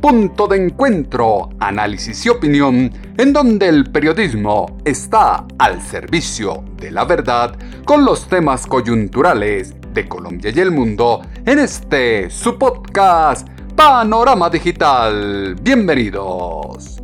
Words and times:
punto 0.00 0.46
de 0.46 0.56
encuentro, 0.56 1.50
análisis 1.58 2.24
y 2.26 2.28
opinión, 2.28 2.92
en 3.18 3.32
donde 3.32 3.68
el 3.68 3.90
periodismo 3.90 4.78
está 4.84 5.44
al 5.58 5.82
servicio 5.82 6.64
de 6.76 6.90
la 6.90 7.04
verdad 7.04 7.56
con 7.84 8.04
los 8.04 8.28
temas 8.28 8.66
coyunturales 8.66 9.74
de 9.92 10.08
Colombia 10.08 10.52
y 10.54 10.60
el 10.60 10.70
mundo 10.70 11.22
en 11.44 11.58
este 11.58 12.30
su 12.30 12.58
podcast 12.58 13.48
Panorama 13.74 14.50
Digital. 14.50 15.56
Bienvenidos. 15.60 16.98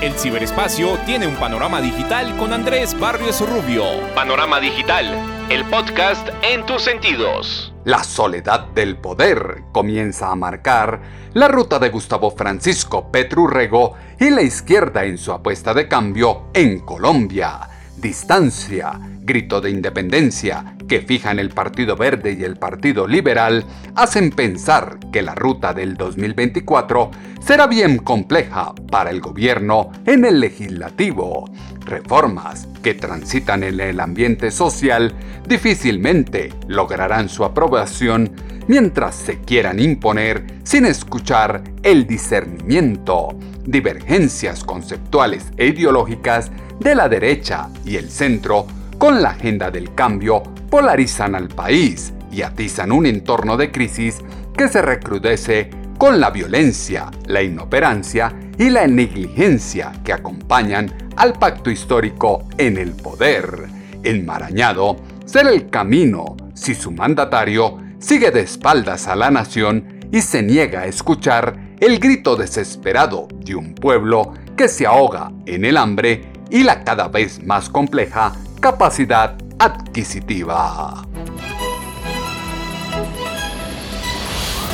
El 0.00 0.14
ciberespacio 0.14 0.98
tiene 1.04 1.26
un 1.26 1.34
panorama 1.36 1.80
digital 1.80 2.36
con 2.36 2.52
Andrés 2.52 2.98
Barrios 2.98 3.40
Rubio. 3.40 3.84
Panorama 4.14 4.60
Digital, 4.60 5.06
el 5.50 5.64
podcast 5.66 6.28
en 6.42 6.64
tus 6.64 6.82
sentidos. 6.82 7.69
La 7.84 8.04
soledad 8.04 8.66
del 8.74 8.98
poder 8.98 9.62
comienza 9.72 10.30
a 10.30 10.36
marcar 10.36 11.00
la 11.32 11.48
ruta 11.48 11.78
de 11.78 11.88
Gustavo 11.88 12.30
Francisco 12.30 13.10
Petrurrego 13.10 13.94
y 14.18 14.28
la 14.28 14.42
izquierda 14.42 15.04
en 15.04 15.16
su 15.16 15.32
apuesta 15.32 15.72
de 15.72 15.88
cambio 15.88 16.50
en 16.52 16.80
Colombia. 16.80 17.79
Distancia, 18.00 18.98
grito 19.20 19.60
de 19.60 19.70
independencia 19.70 20.74
que 20.88 21.02
fijan 21.02 21.38
el 21.38 21.50
Partido 21.50 21.96
Verde 21.96 22.34
y 22.38 22.44
el 22.44 22.56
Partido 22.56 23.06
Liberal 23.06 23.64
hacen 23.94 24.30
pensar 24.30 24.98
que 25.12 25.20
la 25.20 25.34
ruta 25.34 25.74
del 25.74 25.98
2024 25.98 27.10
será 27.44 27.66
bien 27.66 27.98
compleja 27.98 28.74
para 28.90 29.10
el 29.10 29.20
gobierno 29.20 29.90
en 30.06 30.24
el 30.24 30.40
legislativo. 30.40 31.50
Reformas 31.84 32.68
que 32.82 32.94
transitan 32.94 33.64
en 33.64 33.78
el 33.80 34.00
ambiente 34.00 34.50
social 34.50 35.14
difícilmente 35.46 36.54
lograrán 36.66 37.28
su 37.28 37.44
aprobación 37.44 38.32
mientras 38.66 39.14
se 39.14 39.40
quieran 39.40 39.78
imponer 39.78 40.46
sin 40.62 40.86
escuchar 40.86 41.62
el 41.82 42.06
discernimiento, 42.06 43.36
divergencias 43.66 44.64
conceptuales 44.64 45.44
e 45.58 45.66
ideológicas 45.66 46.50
de 46.80 46.94
la 46.94 47.08
derecha 47.08 47.68
y 47.84 47.96
el 47.96 48.10
centro 48.10 48.66
con 48.98 49.22
la 49.22 49.30
agenda 49.30 49.70
del 49.70 49.94
cambio 49.94 50.42
polarizan 50.70 51.34
al 51.34 51.48
país 51.48 52.12
y 52.32 52.42
atizan 52.42 52.90
un 52.90 53.06
entorno 53.06 53.56
de 53.56 53.70
crisis 53.70 54.18
que 54.56 54.68
se 54.68 54.82
recrudece 54.82 55.70
con 55.98 56.20
la 56.20 56.30
violencia, 56.30 57.10
la 57.26 57.42
inoperancia 57.42 58.34
y 58.58 58.70
la 58.70 58.86
negligencia 58.86 59.92
que 60.04 60.12
acompañan 60.12 60.92
al 61.16 61.34
pacto 61.34 61.70
histórico 61.70 62.44
en 62.56 62.78
el 62.78 62.92
poder. 62.92 63.68
Enmarañado 64.02 64.96
será 65.26 65.50
el 65.50 65.68
camino 65.68 66.36
si 66.54 66.74
su 66.74 66.90
mandatario 66.90 67.78
sigue 67.98 68.30
de 68.30 68.40
espaldas 68.40 69.06
a 69.08 69.16
la 69.16 69.30
nación 69.30 70.00
y 70.10 70.22
se 70.22 70.42
niega 70.42 70.80
a 70.80 70.86
escuchar 70.86 71.76
el 71.80 71.98
grito 71.98 72.36
desesperado 72.36 73.28
de 73.44 73.54
un 73.54 73.74
pueblo 73.74 74.32
que 74.56 74.68
se 74.68 74.86
ahoga 74.86 75.32
en 75.46 75.64
el 75.64 75.76
hambre 75.76 76.29
y 76.50 76.64
la 76.64 76.84
cada 76.84 77.08
vez 77.08 77.42
más 77.44 77.68
compleja 77.68 78.32
capacidad 78.60 79.36
adquisitiva. 79.58 81.06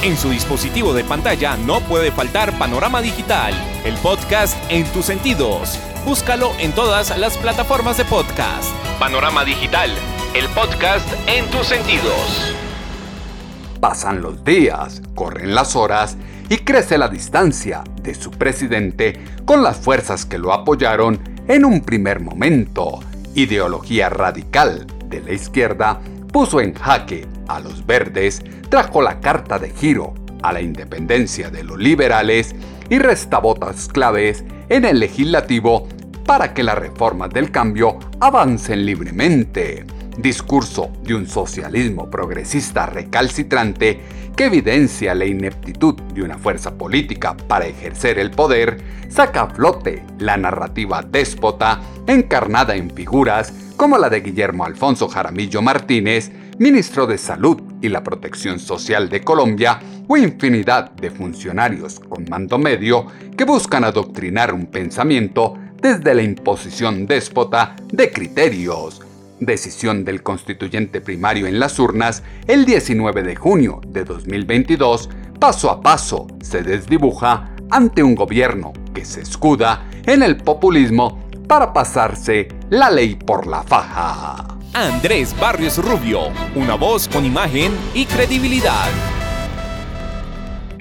En 0.03 0.17
su 0.17 0.31
dispositivo 0.31 0.93
de 0.95 1.05
pantalla 1.05 1.57
no 1.57 1.81
puede 1.81 2.13
faltar 2.13 2.57
Panorama 2.59 3.01
Digital, 3.03 3.55
el 3.85 3.95
podcast 3.97 4.57
en 4.71 4.85
tus 4.93 5.07
sentidos. 5.07 5.81
Búscalo 6.05 6.53
en 6.61 6.73
todas 6.73 7.17
las 7.19 7.37
plataformas 7.37 7.97
de 7.97 8.05
podcast. 8.05 8.71
Panorama 9.01 9.45
Digital, 9.45 9.91
el 10.35 10.47
podcast 10.51 11.09
en 11.27 11.45
tus 11.51 11.67
sentidos. 11.67 12.55
Pasan 13.81 14.23
los 14.23 14.45
días, 14.45 15.03
corren 15.15 15.55
las 15.55 15.75
horas 15.75 16.17
y 16.49 16.59
crece 16.59 16.99
la 16.99 17.09
distancia 17.09 17.83
de 18.01 18.15
su 18.15 18.31
presidente 18.31 19.21
con 19.45 19.63
las 19.63 19.77
fuerzas 19.79 20.25
que 20.25 20.39
lo 20.39 20.53
apoyaron 20.53 21.36
en 21.49 21.65
un 21.65 21.81
primer 21.81 22.21
momento 22.21 23.01
ideología 23.35 24.09
radical 24.09 24.87
de 25.09 25.21
la 25.21 25.33
izquierda, 25.33 26.01
puso 26.33 26.61
en 26.61 26.75
jaque 26.75 27.27
a 27.49 27.61
los 27.61 27.87
verdes, 27.87 28.43
trajo 28.69 29.03
la 29.03 29.21
carta 29.21 29.59
de 29.59 29.71
giro 29.71 30.15
a 30.43 30.53
la 30.53 30.61
independencia 30.61 31.51
de 31.51 31.63
los 31.65 31.79
liberales 31.79 32.55
y 32.89 32.99
resta 32.99 33.39
votos 33.39 33.89
claves 33.89 34.45
en 34.69 34.85
el 34.85 34.99
legislativo 34.99 35.89
para 36.25 36.55
que 36.55 36.63
las 36.63 36.79
reformas 36.79 37.31
del 37.31 37.51
cambio 37.51 37.99
avancen 38.21 38.85
libremente. 38.85 39.85
Discurso 40.19 40.91
de 41.03 41.15
un 41.15 41.27
socialismo 41.27 42.11
progresista 42.11 42.87
recalcitrante 42.87 44.01
que 44.35 44.47
evidencia 44.47 45.15
la 45.15 45.25
ineptitud 45.25 45.95
de 46.15 46.23
una 46.23 46.39
fuerza 46.39 46.77
política 46.77 47.37
para 47.37 47.67
ejercer 47.67 48.19
el 48.19 48.31
poder, 48.31 48.79
saca 49.09 49.43
a 49.43 49.51
flote 49.51 50.05
la 50.19 50.37
narrativa 50.37 51.03
déspota 51.03 51.81
encarnada 52.07 52.77
en 52.77 52.91
figuras 52.91 53.53
como 53.77 53.99
la 53.99 54.09
de 54.09 54.21
Guillermo 54.21 54.65
Alfonso 54.65 55.09
Jaramillo 55.09 55.61
Martínez, 55.61 56.31
ministro 56.59 57.07
de 57.07 57.19
Salud 57.19 57.61
y 57.83 57.89
la 57.89 58.03
Protección 58.03 58.59
Social 58.59 59.09
de 59.11 59.23
Colombia, 59.23 59.81
o 60.09 60.17
infinidad 60.17 60.93
de 60.93 61.11
funcionarios 61.11 62.01
con 62.01 62.27
mando 62.29 62.59
medio 62.59 63.07
que 63.37 63.45
buscan 63.45 63.85
adoctrinar 63.85 64.55
un 64.55 64.67
pensamiento 64.67 65.59
desde 65.81 66.15
la 66.15 66.23
imposición 66.23 67.07
déspota 67.07 67.77
de 67.93 68.11
criterios. 68.11 69.06
Decisión 69.41 70.05
del 70.05 70.23
constituyente 70.23 71.01
primario 71.01 71.47
en 71.47 71.61
las 71.61 71.79
urnas 71.79 72.23
el 72.47 72.65
19 72.65 73.23
de 73.23 73.37
junio 73.37 73.81
de 73.87 74.05
2022, 74.05 75.11
paso 75.39 75.71
a 75.71 75.83
paso 75.83 76.27
se 76.41 76.63
desdibuja 76.63 77.55
ante 77.71 78.03
un 78.03 78.15
gobierno 78.15 78.73
que 78.95 79.05
se 79.05 79.21
escuda 79.21 79.87
en 80.07 80.23
el 80.23 80.39
populismo 80.39 81.29
para 81.47 81.73
pasarse 81.73 82.49
la 82.71 82.91
ley 82.91 83.15
por 83.15 83.47
la 83.47 83.63
faja. 83.63 84.57
Andrés 84.73 85.35
Barrios 85.39 85.79
Rubio, 85.79 86.29
una 86.55 86.75
voz 86.75 87.09
con 87.09 87.25
imagen 87.25 87.73
y 87.95 88.07
credibilidad. 88.07 88.89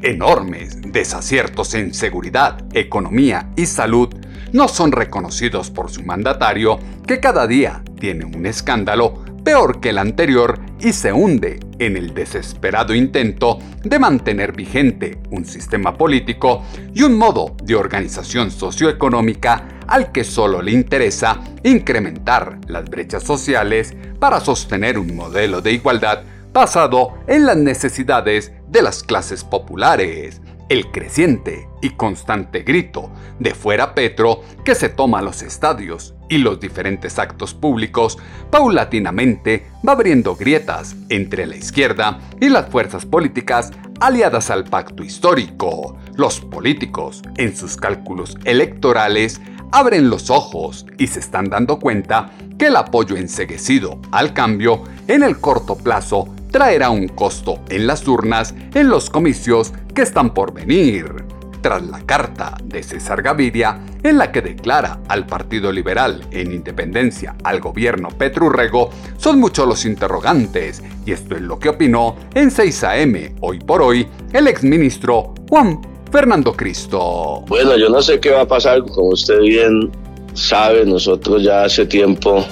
Enormes 0.02 0.82
desaciertos 0.82 1.74
en 1.74 1.94
seguridad, 1.94 2.58
economía 2.74 3.52
y 3.56 3.66
salud 3.66 4.10
no 4.56 4.70
son 4.70 4.94
reconocidos 4.94 5.70
por 5.70 5.92
su 5.92 6.02
mandatario, 6.04 6.80
que 7.06 7.20
cada 7.20 7.46
día 7.46 7.84
tiene 8.00 8.24
un 8.24 8.46
escándalo 8.46 9.22
peor 9.44 9.82
que 9.82 9.90
el 9.90 9.98
anterior 9.98 10.58
y 10.80 10.94
se 10.94 11.12
hunde 11.12 11.60
en 11.78 11.98
el 11.98 12.14
desesperado 12.14 12.96
intento 12.96 13.60
de 13.84 14.00
mantener 14.00 14.54
vigente 14.54 15.20
un 15.30 15.44
sistema 15.44 15.98
político 15.98 16.64
y 16.94 17.04
un 17.04 17.18
modo 17.18 17.58
de 17.64 17.76
organización 17.76 18.50
socioeconómica 18.50 19.68
al 19.88 20.14
que 20.14 20.24
solo 20.24 20.62
le 20.62 20.72
interesa 20.72 21.42
incrementar 21.64 22.60
las 22.70 22.90
brechas 22.90 23.24
sociales 23.24 23.94
para 24.20 24.40
sostener 24.40 24.98
un 24.98 25.18
modelo 25.18 25.60
de 25.60 25.74
igualdad 25.74 26.24
basado 26.54 27.16
en 27.28 27.46
las 27.46 27.58
necesidades 27.58 28.54
de 28.70 28.82
las 28.82 29.04
clases 29.04 29.44
populares. 29.44 30.40
El 30.68 30.92
creciente 30.92 31.70
y 31.82 31.92
constante 31.92 32.64
grito 32.64 33.12
de 33.40 33.54
fuera 33.54 33.94
Petro 33.94 34.42
que 34.64 34.74
se 34.74 34.90
toma 34.90 35.22
los 35.22 35.44
estadios 35.44 36.16
y 36.28 36.40
los 36.40 36.60
diferentes 36.60 37.20
actos 37.20 37.54
públicos 37.54 38.18
paulatinamente 38.50 39.68
va 39.88 39.92
abriendo 39.94 40.36
grietas 40.36 40.96
entre 41.10 41.46
la 41.46 41.56
izquierda 41.56 42.20
y 42.42 42.50
las 42.50 42.68
fuerzas 42.70 43.06
políticas 43.06 43.72
aliadas 44.00 44.50
al 44.50 44.64
pacto 44.64 45.04
histórico. 45.04 45.98
Los 46.16 46.40
políticos, 46.40 47.22
en 47.38 47.56
sus 47.56 47.78
cálculos 47.78 48.36
electorales, 48.44 49.40
abren 49.72 50.10
los 50.10 50.30
ojos 50.30 50.86
y 50.98 51.08
se 51.08 51.20
están 51.20 51.50
dando 51.50 51.80
cuenta 51.80 52.32
que 52.58 52.68
el 52.68 52.76
apoyo 52.76 53.18
enseguecido 53.18 54.00
al 54.12 54.34
cambio 54.34 54.84
en 55.08 55.22
el 55.22 55.40
corto 55.40 55.78
plazo 55.78 56.34
traerá 56.56 56.90
un 56.90 57.10
costo 57.10 57.60
en 57.68 57.86
las 57.86 58.08
urnas 58.08 58.56
en 58.74 58.88
los 58.88 59.10
comicios 59.10 59.74
que 59.94 60.04
están 60.04 60.34
por 60.34 60.54
venir. 60.54 61.26
Tras 61.62 61.86
la 61.86 62.00
carta 62.06 62.56
de 62.64 62.82
César 62.82 63.22
Gaviria, 63.22 63.82
en 64.02 64.18
la 64.18 64.32
que 64.32 64.42
declara 64.42 65.02
al 65.10 65.26
Partido 65.26 65.70
Liberal 65.70 66.26
en 66.32 66.54
independencia 66.54 67.36
al 67.44 67.60
gobierno 67.60 68.08
Petrurrego, 68.08 68.90
son 69.18 69.38
muchos 69.38 69.68
los 69.68 69.84
interrogantes, 69.84 70.82
y 71.06 71.12
esto 71.12 71.36
es 71.36 71.42
lo 71.42 71.60
que 71.60 71.68
opinó 71.68 72.16
en 72.34 72.50
6 72.50 72.84
AM, 72.86 73.36
hoy 73.42 73.60
por 73.60 73.82
hoy, 73.82 74.08
el 74.32 74.48
exministro 74.48 75.34
Juan 75.50 75.82
Fernando 76.10 76.54
Cristo. 76.54 77.44
Bueno, 77.50 77.76
yo 77.76 77.90
no 77.90 78.02
sé 78.02 78.22
qué 78.22 78.30
va 78.30 78.44
a 78.44 78.48
pasar, 78.48 78.82
como 78.82 79.10
usted 79.10 79.42
bien 79.42 79.92
sabe, 80.36 80.86
nosotros 80.86 81.44
ya 81.44 81.66
hace 81.66 81.86
tiempo 81.86 82.46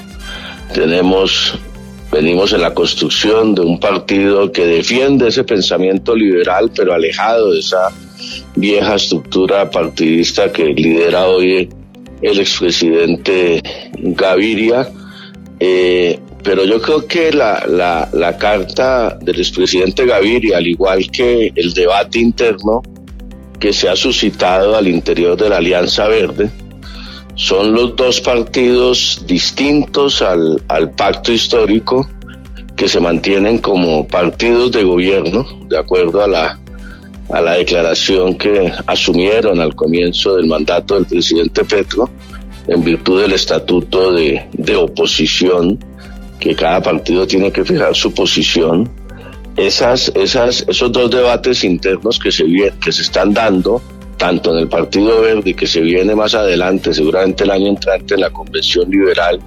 tenemos 0.74 1.58
venimos 2.14 2.54
en 2.54 2.62
la 2.62 2.74
construcción 2.74 3.56
de 3.56 3.62
un 3.62 3.80
partido 3.80 4.52
que 4.52 4.66
defiende 4.66 5.30
ese 5.30 5.44
pensamiento 5.44 6.16
liberal, 6.16 6.72
pero 6.76 6.94
alejado 6.94 7.52
de 7.52 7.60
esa 7.60 7.90
vieja 8.56 8.96
estructura 8.96 9.70
partidista 9.70 10.52
que 10.52 10.66
lidera 10.66 11.28
hoy 11.28 11.70
el 12.22 12.40
expresidente 12.40 13.62
Gaviria. 13.98 14.90
Eh, 15.60 16.20
pero 16.44 16.66
yo 16.66 16.82
creo 16.82 17.08
que 17.08 17.32
la, 17.32 17.66
la, 17.68 18.10
la, 18.14 18.38
carta 18.38 19.18
del 19.22 19.40
expresidente 19.40 20.06
Gaviria, 20.06 20.58
al 20.58 20.68
igual 20.68 21.10
que 21.10 21.52
el 21.56 21.74
debate 21.74 22.20
interno 22.20 22.82
que 23.60 23.72
se 23.72 23.90
ha 23.90 23.96
suscitado 23.96 24.76
al 24.76 24.88
interior 24.88 25.38
de 25.38 25.50
la 25.50 25.58
Alianza 25.58 26.08
Verde, 26.08 26.50
son 27.36 27.74
los 27.74 27.96
dos 27.96 28.22
partidos 28.22 29.24
distintos 29.26 30.22
al, 30.22 30.62
al 30.68 30.92
pacto 30.92 31.32
histórico 31.32 32.08
que 32.76 32.88
se 32.88 33.00
mantienen 33.00 33.60
como 33.60 34.08
partidos 34.08 34.72
de 34.72 34.84
gobierno, 34.84 35.46
de 35.68 35.78
acuerdo 35.78 36.24
a 36.24 36.28
la, 36.28 36.60
a 37.30 37.42
la 37.42 37.54
declaración 37.54 38.36
que 38.36 38.72
asumieron 38.88 39.60
al 39.60 39.76
comienzo 39.76 40.36
del 40.36 40.48
mandato 40.48 40.96
del 40.96 41.06
presidente 41.06 41.64
Petro, 41.64 42.10
en 42.68 42.84
virtud 42.84 43.22
del 43.22 43.34
estatuto 43.34 44.14
de, 44.14 44.48
de 44.54 44.76
oposición, 44.76 45.80
que 46.40 46.56
cada 46.56 46.82
partido 46.82 47.28
tiene 47.28 47.52
que 47.52 47.64
fijar 47.64 47.96
su 47.96 48.14
posición. 48.14 48.90
Esas, 49.56 50.12
esas, 50.16 50.66
esos 50.68 50.92
dos 50.92 51.12
debates 51.12 51.64
internos 51.64 52.18
que 52.18 52.32
se, 52.32 52.46
que 52.82 52.92
se 52.92 53.02
están 53.04 53.34
dando 53.34 53.82
tanto 54.24 54.54
en 54.54 54.60
el 54.60 54.70
Partido 54.70 55.20
Verde 55.20 55.54
que 55.54 55.68
se 55.68 55.82
viene 55.82 56.16
más 56.16 56.34
adelante, 56.34 56.94
seguramente 56.94 57.44
el 57.44 57.52
año 57.52 57.68
entrante 57.68 58.14
en 58.14 58.22
la 58.22 58.30
Convención 58.30 58.90
Liberal, 58.90 59.38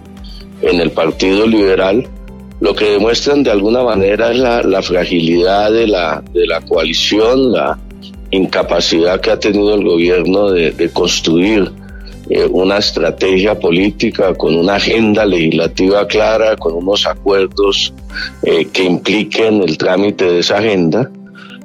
en 0.60 0.80
el 0.82 0.90
Partido 0.90 1.46
Liberal, 1.46 2.06
lo 2.60 2.74
que 2.74 2.84
demuestran 2.90 3.42
de 3.42 3.52
alguna 3.52 3.82
manera 3.82 4.30
es 4.30 4.38
la, 4.38 4.82
fragilidad 4.82 5.72
de 5.72 5.86
la, 5.86 6.22
de 6.30 6.46
la 6.46 6.60
coalición, 6.60 7.52
la 7.52 7.78
incapacidad 8.30 9.18
que 9.18 9.30
ha 9.30 9.40
tenido 9.40 9.76
el 9.76 9.82
gobierno 9.82 10.50
de, 10.50 10.90
construir 10.92 11.72
eh, 12.28 12.44
una 12.44 12.76
estrategia 12.76 13.58
política 13.58 14.34
con 14.34 14.54
una 14.56 14.74
agenda 14.74 15.24
legislativa 15.24 16.06
clara, 16.06 16.54
con 16.58 16.74
unos 16.74 17.06
acuerdos 17.06 17.94
eh, 18.42 18.66
que 18.70 18.84
impliquen 18.84 19.62
el 19.62 19.78
trámite 19.78 20.26
de 20.26 20.40
esa 20.40 20.58
agenda. 20.58 21.10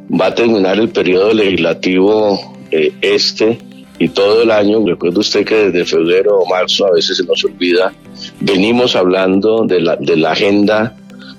Va 0.09 0.27
a 0.27 0.33
terminar 0.33 0.79
el 0.79 0.87
periodo 0.87 1.33
legislativo 1.33 2.51
eh, 2.71 2.93
este 3.01 3.59
y 3.99 4.09
todo 4.09 4.41
el 4.41 4.51
año. 4.51 4.85
Recuerde 4.85 5.19
usted 5.19 5.45
que 5.45 5.69
desde 5.69 5.85
febrero 5.85 6.39
o 6.39 6.45
marzo 6.47 6.87
a 6.87 6.91
veces 6.91 7.17
se 7.17 7.23
nos 7.23 7.43
olvida, 7.45 7.93
venimos 8.39 8.95
hablando 8.95 9.65
de 9.65 9.81
la, 9.81 9.95
de 9.95 10.17
la 10.17 10.31
agenda 10.31 10.95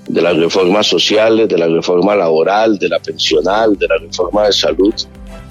de 0.09 0.21
las 0.21 0.37
reformas 0.37 0.87
sociales, 0.87 1.49
de 1.49 1.59
la 1.59 1.69
reforma 1.69 2.15
laboral, 2.15 2.79
de 2.79 2.89
la 2.89 2.99
pensional, 2.99 3.77
de 3.79 3.89
la 3.89 3.99
reforma 3.99 4.47
de 4.47 4.53
salud 4.53 4.95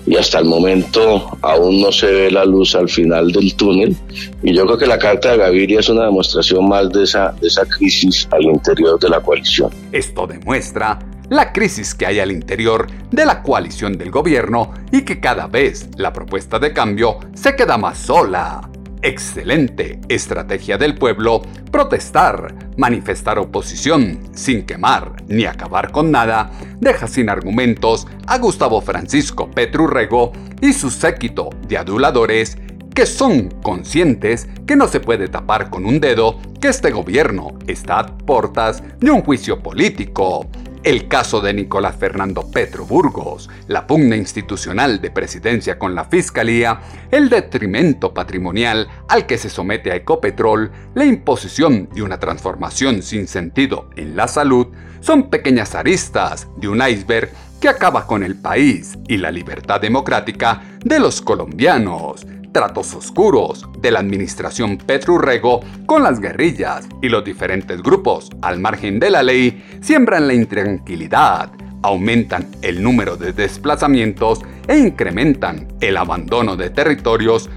y 0.05 0.15
hasta 0.15 0.39
el 0.39 0.45
momento 0.45 1.37
aún 1.41 1.81
no 1.81 1.91
se 1.91 2.07
ve 2.07 2.31
la 2.31 2.45
luz 2.45 2.75
al 2.75 2.89
final 2.89 3.31
del 3.31 3.55
túnel. 3.55 3.95
Y 4.43 4.53
yo 4.53 4.65
creo 4.65 4.77
que 4.77 4.87
la 4.87 4.97
Carta 4.97 5.31
de 5.31 5.37
Gaviria 5.37 5.79
es 5.79 5.89
una 5.89 6.05
demostración 6.05 6.67
más 6.67 6.89
de 6.91 7.03
esa, 7.03 7.33
de 7.39 7.47
esa 7.47 7.65
crisis 7.65 8.27
al 8.31 8.43
interior 8.43 8.99
de 8.99 9.09
la 9.09 9.19
coalición. 9.19 9.69
Esto 9.91 10.25
demuestra 10.25 10.99
la 11.31 11.53
crisis 11.53 11.95
que 11.95 12.05
hay 12.05 12.19
al 12.19 12.29
interior 12.29 12.87
de 13.09 13.25
la 13.25 13.41
coalición 13.41 13.97
del 13.97 14.11
gobierno 14.11 14.73
y 14.91 15.03
que 15.03 15.21
cada 15.21 15.47
vez 15.47 15.87
la 15.95 16.11
propuesta 16.11 16.59
de 16.59 16.73
cambio 16.73 17.19
se 17.33 17.55
queda 17.55 17.77
más 17.77 17.97
sola. 17.97 18.69
Excelente 19.01 20.01
estrategia 20.09 20.77
del 20.77 20.95
pueblo, 20.95 21.41
protestar, 21.71 22.53
manifestar 22.75 23.39
oposición 23.39 24.19
sin 24.33 24.65
quemar 24.65 25.23
ni 25.29 25.45
acabar 25.45 25.93
con 25.93 26.11
nada, 26.11 26.51
deja 26.81 27.07
sin 27.07 27.29
argumentos 27.29 28.07
a 28.27 28.37
Gustavo 28.37 28.81
Francisco 28.81 29.49
Petrurrego 29.49 30.33
y 30.59 30.73
su 30.73 30.89
séquito 30.89 31.49
de 31.65 31.77
aduladores 31.77 32.57
que 32.93 33.05
son 33.05 33.47
conscientes 33.63 34.49
que 34.67 34.75
no 34.75 34.89
se 34.89 34.99
puede 34.99 35.29
tapar 35.29 35.69
con 35.69 35.85
un 35.85 36.01
dedo 36.01 36.41
que 36.59 36.67
este 36.67 36.91
gobierno 36.91 37.57
está 37.67 37.99
a 37.99 38.17
portas 38.17 38.83
de 38.99 39.11
un 39.11 39.21
juicio 39.21 39.63
político 39.63 40.45
el 40.83 41.07
caso 41.07 41.41
de 41.41 41.53
Nicolás 41.53 41.95
Fernando 41.95 42.49
Petro 42.49 42.85
Burgos, 42.85 43.49
la 43.67 43.85
pugna 43.85 44.15
institucional 44.15 44.99
de 44.99 45.11
presidencia 45.11 45.77
con 45.77 45.93
la 45.93 46.05
Fiscalía, 46.05 46.81
el 47.11 47.29
detrimento 47.29 48.13
patrimonial 48.13 48.87
al 49.07 49.27
que 49.27 49.37
se 49.37 49.49
somete 49.49 49.91
a 49.91 49.95
Ecopetrol, 49.95 50.71
la 50.95 51.05
imposición 51.05 51.87
de 51.93 52.01
una 52.01 52.19
transformación 52.19 53.03
sin 53.03 53.27
sentido 53.27 53.89
en 53.95 54.15
la 54.15 54.27
salud, 54.27 54.67
son 55.01 55.29
pequeñas 55.29 55.75
aristas 55.75 56.47
de 56.57 56.67
un 56.67 56.81
iceberg 56.81 57.29
que 57.61 57.69
acaba 57.69 58.07
con 58.07 58.23
el 58.23 58.35
país 58.35 58.97
y 59.07 59.17
la 59.17 59.31
libertad 59.31 59.79
democrática 59.79 60.61
de 60.83 60.99
los 60.99 61.21
colombianos. 61.21 62.25
Tratos 62.51 62.93
oscuros 62.95 63.65
de 63.79 63.91
la 63.91 63.99
administración 63.99 64.77
Petrurrego 64.77 65.61
con 65.85 66.03
las 66.03 66.19
guerrillas 66.19 66.89
y 67.01 67.07
los 67.07 67.23
diferentes 67.23 67.81
grupos 67.81 68.29
al 68.41 68.59
margen 68.59 68.99
de 68.99 69.11
la 69.11 69.23
ley 69.23 69.63
siembran 69.79 70.27
la 70.27 70.33
intranquilidad, 70.33 71.51
aumentan 71.83 72.47
el 72.63 72.81
número 72.81 73.15
de 73.15 73.31
desplazamientos 73.31 74.41
e 74.67 74.79
incrementan 74.79 75.67
el 75.81 75.97
abandono 75.97 76.57
de 76.57 76.71
territorios 76.71 77.49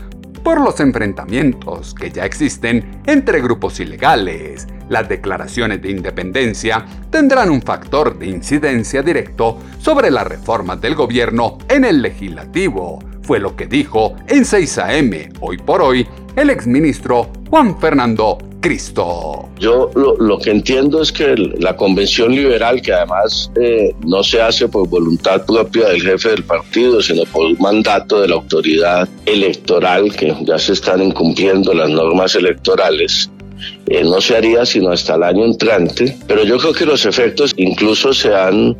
por 0.44 0.60
los 0.60 0.78
enfrentamientos 0.78 1.94
que 1.94 2.10
ya 2.10 2.24
existen 2.24 3.00
entre 3.06 3.40
grupos 3.40 3.80
ilegales. 3.80 4.68
Las 4.88 5.08
declaraciones 5.08 5.80
de 5.80 5.90
independencia 5.90 6.84
tendrán 7.10 7.50
un 7.50 7.62
factor 7.62 8.16
de 8.18 8.26
incidencia 8.26 9.02
directo 9.02 9.58
sobre 9.78 10.10
las 10.10 10.26
reformas 10.26 10.80
del 10.80 10.94
gobierno 10.94 11.58
en 11.68 11.84
el 11.86 12.02
legislativo, 12.02 12.98
fue 13.24 13.40
lo 13.40 13.56
que 13.56 13.66
dijo 13.66 14.14
en 14.28 14.44
6 14.44 14.78
AM, 14.78 15.12
hoy 15.40 15.56
por 15.58 15.82
hoy, 15.82 16.06
el 16.36 16.50
exministro 16.50 17.30
Juan 17.50 17.78
Fernando 17.80 18.38
Cristo. 18.60 19.48
Yo 19.58 19.90
lo, 19.94 20.38
que 20.38 20.50
entiendo 20.50 21.00
es 21.02 21.12
que 21.12 21.34
la 21.36 21.76
convención 21.76 22.34
liberal, 22.34 22.80
que 22.82 22.92
además 22.92 23.50
eh, 23.60 23.94
no 24.06 24.22
se 24.22 24.40
hace 24.40 24.68
por 24.68 24.88
voluntad 24.88 25.44
propia 25.44 25.88
del 25.88 26.02
jefe 26.02 26.30
del 26.30 26.44
partido, 26.44 27.02
sino 27.02 27.24
por 27.24 27.46
un 27.46 27.56
mandato 27.58 28.20
de 28.20 28.28
la 28.28 28.36
autoridad 28.36 29.08
electoral, 29.26 30.14
que 30.16 30.34
ya 30.42 30.58
se 30.58 30.72
están 30.72 31.02
incumpliendo 31.02 31.72
las 31.74 31.90
normas 31.90 32.34
electorales, 32.34 33.30
eh, 33.86 34.02
no 34.02 34.20
se 34.20 34.36
haría 34.36 34.64
sino 34.66 34.90
hasta 34.90 35.14
el 35.14 35.22
año 35.22 35.44
entrante, 35.44 36.16
pero 36.26 36.44
yo 36.44 36.58
creo 36.58 36.72
que 36.72 36.86
los 36.86 37.04
efectos 37.06 37.52
incluso 37.56 38.12
se 38.12 38.34
han 38.34 38.76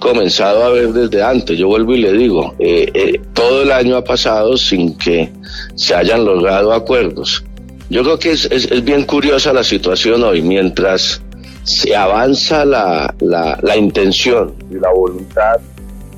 comenzado 0.00 0.64
a 0.64 0.70
ver 0.70 0.92
desde 0.92 1.22
antes. 1.22 1.58
Yo 1.58 1.68
vuelvo 1.68 1.94
y 1.94 2.00
le 2.00 2.12
digo, 2.12 2.54
eh, 2.58 2.90
eh, 2.94 3.20
todo 3.32 3.62
el 3.62 3.72
año 3.72 3.96
ha 3.96 4.04
pasado 4.04 4.56
sin 4.56 4.96
que 4.96 5.30
se 5.74 5.94
hayan 5.94 6.24
logrado 6.24 6.72
acuerdos. 6.72 7.44
Yo 7.90 8.02
creo 8.02 8.18
que 8.18 8.32
es, 8.32 8.46
es, 8.50 8.84
bien 8.84 9.04
curiosa 9.04 9.52
la 9.52 9.62
situación 9.62 10.22
hoy, 10.22 10.40
mientras 10.40 11.20
se 11.64 11.94
avanza 11.94 12.64
la, 12.64 13.14
la, 13.20 13.58
la 13.62 13.76
intención 13.76 14.54
y 14.70 14.74
la 14.74 14.90
voluntad 14.90 15.60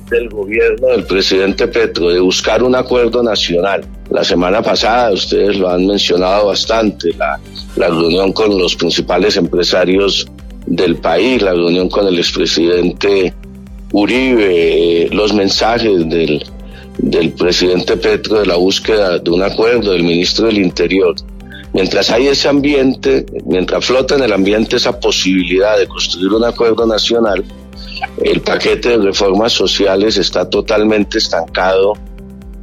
del 0.09 0.29
gobierno 0.29 0.87
del 0.87 1.03
presidente 1.03 1.67
Petro 1.67 2.09
de 2.09 2.19
buscar 2.19 2.63
un 2.63 2.75
acuerdo 2.75 3.21
nacional. 3.23 3.83
La 4.09 4.23
semana 4.23 4.61
pasada, 4.61 5.11
ustedes 5.11 5.57
lo 5.57 5.69
han 5.69 5.85
mencionado 5.85 6.47
bastante, 6.47 7.11
la, 7.17 7.39
la 7.75 7.87
reunión 7.87 8.31
con 8.31 8.57
los 8.57 8.75
principales 8.75 9.35
empresarios 9.35 10.27
del 10.65 10.95
país, 10.95 11.41
la 11.41 11.53
reunión 11.53 11.89
con 11.89 12.07
el 12.07 12.17
expresidente 12.17 13.33
Uribe, 13.97 15.07
los 15.13 15.33
mensajes 15.33 16.09
del, 16.09 16.45
del 16.97 17.31
presidente 17.31 17.95
Petro 17.95 18.39
de 18.41 18.45
la 18.45 18.57
búsqueda 18.57 19.19
de 19.19 19.31
un 19.31 19.41
acuerdo 19.41 19.93
del 19.93 20.03
ministro 20.03 20.47
del 20.47 20.57
Interior. 20.57 21.15
Mientras 21.71 22.09
hay 22.09 22.27
ese 22.27 22.49
ambiente, 22.49 23.25
mientras 23.45 23.85
flota 23.85 24.15
en 24.15 24.23
el 24.23 24.33
ambiente 24.33 24.75
esa 24.75 24.99
posibilidad 24.99 25.77
de 25.79 25.87
construir 25.87 26.33
un 26.33 26.43
acuerdo 26.43 26.85
nacional, 26.85 27.45
el 28.21 28.41
paquete 28.41 28.89
de 28.89 28.97
reformas 28.97 29.53
sociales 29.53 30.17
está 30.17 30.49
totalmente 30.49 31.17
estancado 31.17 31.93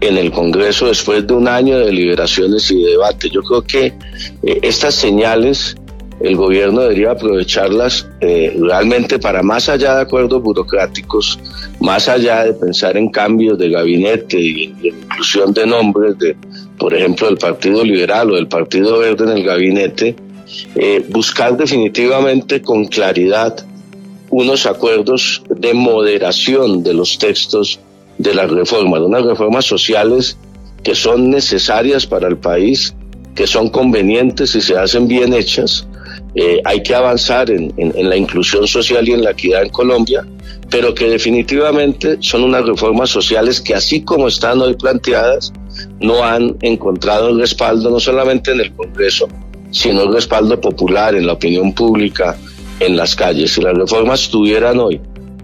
en 0.00 0.18
el 0.18 0.32
Congreso 0.32 0.88
después 0.88 1.26
de 1.26 1.32
un 1.32 1.48
año 1.48 1.78
de 1.78 1.86
deliberaciones 1.86 2.70
y 2.70 2.82
de 2.82 2.90
debate. 2.90 3.30
Yo 3.30 3.40
creo 3.42 3.62
que 3.62 3.86
eh, 3.86 4.58
estas 4.60 4.96
señales 4.96 5.76
el 6.22 6.36
gobierno 6.36 6.82
debería 6.82 7.12
aprovecharlas 7.12 8.08
eh, 8.20 8.56
realmente 8.58 9.18
para 9.18 9.42
más 9.42 9.68
allá 9.68 9.96
de 9.96 10.02
acuerdos 10.02 10.42
burocráticos, 10.42 11.38
más 11.80 12.08
allá 12.08 12.44
de 12.44 12.54
pensar 12.54 12.96
en 12.96 13.10
cambios 13.10 13.58
de 13.58 13.70
gabinete 13.70 14.40
y, 14.40 14.64
en 14.82 14.98
inclusión 14.98 15.52
de 15.52 15.66
nombres 15.66 16.16
de, 16.18 16.36
por 16.78 16.94
ejemplo, 16.94 17.26
del 17.26 17.38
Partido 17.38 17.84
Liberal 17.84 18.30
o 18.30 18.36
del 18.36 18.46
Partido 18.46 18.98
Verde 18.98 19.24
en 19.24 19.38
el 19.38 19.44
gabinete, 19.44 20.14
eh, 20.76 21.04
buscar 21.08 21.56
definitivamente 21.56 22.62
con 22.62 22.84
claridad 22.86 23.64
unos 24.30 24.64
acuerdos 24.66 25.42
de 25.48 25.74
moderación 25.74 26.82
de 26.82 26.94
los 26.94 27.18
textos 27.18 27.80
de 28.18 28.34
las 28.34 28.50
reformas, 28.50 29.00
unas 29.00 29.24
reformas 29.24 29.64
sociales 29.64 30.36
que 30.84 30.94
son 30.94 31.30
necesarias 31.30 32.06
para 32.06 32.28
el 32.28 32.36
país, 32.36 32.94
que 33.34 33.46
son 33.46 33.68
convenientes 33.70 34.54
y 34.54 34.60
se 34.60 34.76
hacen 34.76 35.08
bien 35.08 35.32
hechas, 35.32 35.86
eh, 36.34 36.60
hay 36.64 36.82
que 36.82 36.94
avanzar 36.94 37.50
en, 37.50 37.72
la 37.76 38.16
inclusión 38.16 38.66
social 38.66 39.06
y 39.06 39.12
en 39.12 39.22
la 39.22 39.32
equidad 39.32 39.62
en 39.62 39.68
Colombia, 39.68 40.26
pero 40.70 40.94
que 40.94 41.08
definitivamente 41.08 42.16
son 42.20 42.44
unas 42.44 42.64
reformas 42.64 43.10
sociales 43.10 43.60
que 43.60 43.74
así 43.74 44.02
como 44.02 44.28
están 44.28 44.60
hoy 44.62 44.74
planteadas, 44.74 45.52
no 46.00 46.24
han 46.24 46.56
encontrado 46.62 47.28
el 47.28 47.38
respaldo 47.38 47.90
no 47.90 48.00
solamente 48.00 48.52
en 48.52 48.60
el 48.60 48.72
Congreso, 48.72 49.28
sino 49.70 50.02
el 50.02 50.14
respaldo 50.14 50.58
popular 50.58 51.14
en 51.14 51.26
la 51.26 51.34
opinión 51.34 51.74
pública, 51.74 52.36
en 52.80 52.96
las 52.96 53.14
calles. 53.14 53.52
Si 53.52 53.60
las 53.60 53.74
reformas 53.76 54.30
tuvieran 54.30 54.80
hoy 54.80 55.00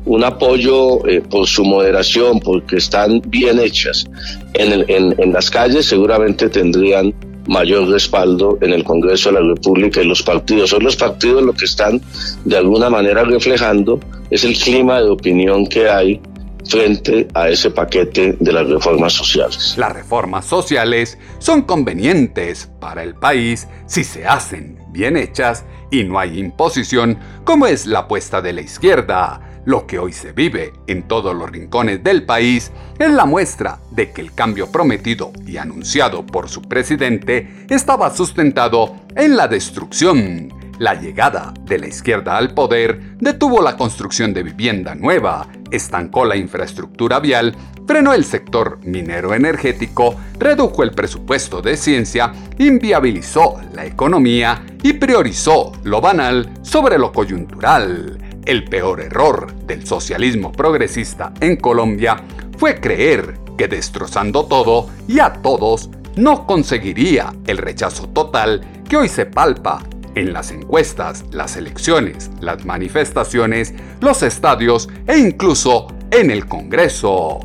un 0.06 0.24
apoyo 0.24 1.06
eh, 1.06 1.20
por 1.20 1.46
su 1.46 1.64
moderación, 1.64 2.40
porque 2.40 2.76
están 2.76 3.20
bien 3.26 3.60
hechas 3.60 4.06
en, 4.54 4.86
en 4.88 5.32
las 5.34 5.50
calles, 5.50 5.84
seguramente 5.84 6.48
tendrían 6.48 7.14
mayor 7.48 7.88
respaldo 7.88 8.58
en 8.60 8.72
el 8.72 8.84
Congreso 8.84 9.30
de 9.30 9.40
la 9.40 9.48
República 9.54 10.00
y 10.00 10.06
los 10.06 10.22
partidos. 10.22 10.70
Son 10.70 10.84
los 10.84 10.96
partidos 10.96 11.42
lo 11.42 11.52
que 11.52 11.64
están 11.64 12.00
de 12.44 12.56
alguna 12.56 12.88
manera 12.90 13.24
reflejando 13.24 13.98
es 14.30 14.44
el 14.44 14.56
clima 14.56 15.00
de 15.00 15.10
opinión 15.10 15.66
que 15.66 15.88
hay 15.88 16.20
frente 16.68 17.26
a 17.34 17.48
ese 17.48 17.70
paquete 17.70 18.36
de 18.38 18.52
las 18.52 18.68
reformas 18.68 19.14
sociales. 19.14 19.74
Las 19.78 19.94
reformas 19.94 20.44
sociales 20.44 21.18
son 21.38 21.62
convenientes 21.62 22.70
para 22.78 23.02
el 23.02 23.14
país 23.14 23.66
si 23.86 24.04
se 24.04 24.26
hacen 24.26 24.78
bien 24.90 25.16
hechas 25.16 25.64
y 25.90 26.04
no 26.04 26.18
hay 26.18 26.38
imposición 26.38 27.18
como 27.44 27.66
es 27.66 27.86
la 27.86 28.00
apuesta 28.00 28.42
de 28.42 28.52
la 28.52 28.60
izquierda 28.60 29.47
lo 29.68 29.86
que 29.86 29.98
hoy 29.98 30.14
se 30.14 30.32
vive 30.32 30.72
en 30.86 31.02
todos 31.02 31.36
los 31.36 31.50
rincones 31.50 32.02
del 32.02 32.24
país 32.24 32.72
es 32.98 33.10
la 33.10 33.26
muestra 33.26 33.80
de 33.90 34.12
que 34.12 34.22
el 34.22 34.32
cambio 34.32 34.72
prometido 34.72 35.30
y 35.46 35.58
anunciado 35.58 36.24
por 36.24 36.48
su 36.48 36.62
presidente 36.62 37.66
estaba 37.68 38.08
sustentado 38.16 38.96
en 39.14 39.36
la 39.36 39.46
destrucción. 39.46 40.48
La 40.78 40.94
llegada 40.94 41.52
de 41.64 41.78
la 41.80 41.86
izquierda 41.86 42.38
al 42.38 42.54
poder 42.54 43.18
detuvo 43.18 43.60
la 43.60 43.76
construcción 43.76 44.32
de 44.32 44.42
vivienda 44.42 44.94
nueva, 44.94 45.48
estancó 45.70 46.24
la 46.24 46.36
infraestructura 46.36 47.20
vial, 47.20 47.54
frenó 47.86 48.14
el 48.14 48.24
sector 48.24 48.78
minero 48.84 49.34
energético, 49.34 50.14
redujo 50.38 50.82
el 50.82 50.92
presupuesto 50.92 51.60
de 51.60 51.76
ciencia, 51.76 52.32
inviabilizó 52.58 53.60
la 53.74 53.84
economía 53.84 54.64
y 54.82 54.94
priorizó 54.94 55.72
lo 55.84 56.00
banal 56.00 56.54
sobre 56.62 56.96
lo 56.96 57.12
coyuntural. 57.12 58.27
El 58.44 58.64
peor 58.64 59.00
error 59.00 59.52
del 59.66 59.86
socialismo 59.86 60.52
progresista 60.52 61.32
en 61.40 61.56
Colombia 61.56 62.22
fue 62.56 62.80
creer 62.80 63.38
que 63.56 63.68
destrozando 63.68 64.46
todo 64.46 64.88
y 65.06 65.20
a 65.20 65.32
todos 65.34 65.90
no 66.16 66.46
conseguiría 66.46 67.32
el 67.46 67.58
rechazo 67.58 68.08
total 68.08 68.82
que 68.88 68.96
hoy 68.96 69.08
se 69.08 69.26
palpa 69.26 69.82
en 70.14 70.32
las 70.32 70.50
encuestas, 70.50 71.24
las 71.30 71.56
elecciones, 71.56 72.30
las 72.40 72.64
manifestaciones, 72.64 73.74
los 74.00 74.22
estadios 74.22 74.88
e 75.06 75.18
incluso 75.18 75.86
en 76.10 76.30
el 76.30 76.46
Congreso. 76.46 77.40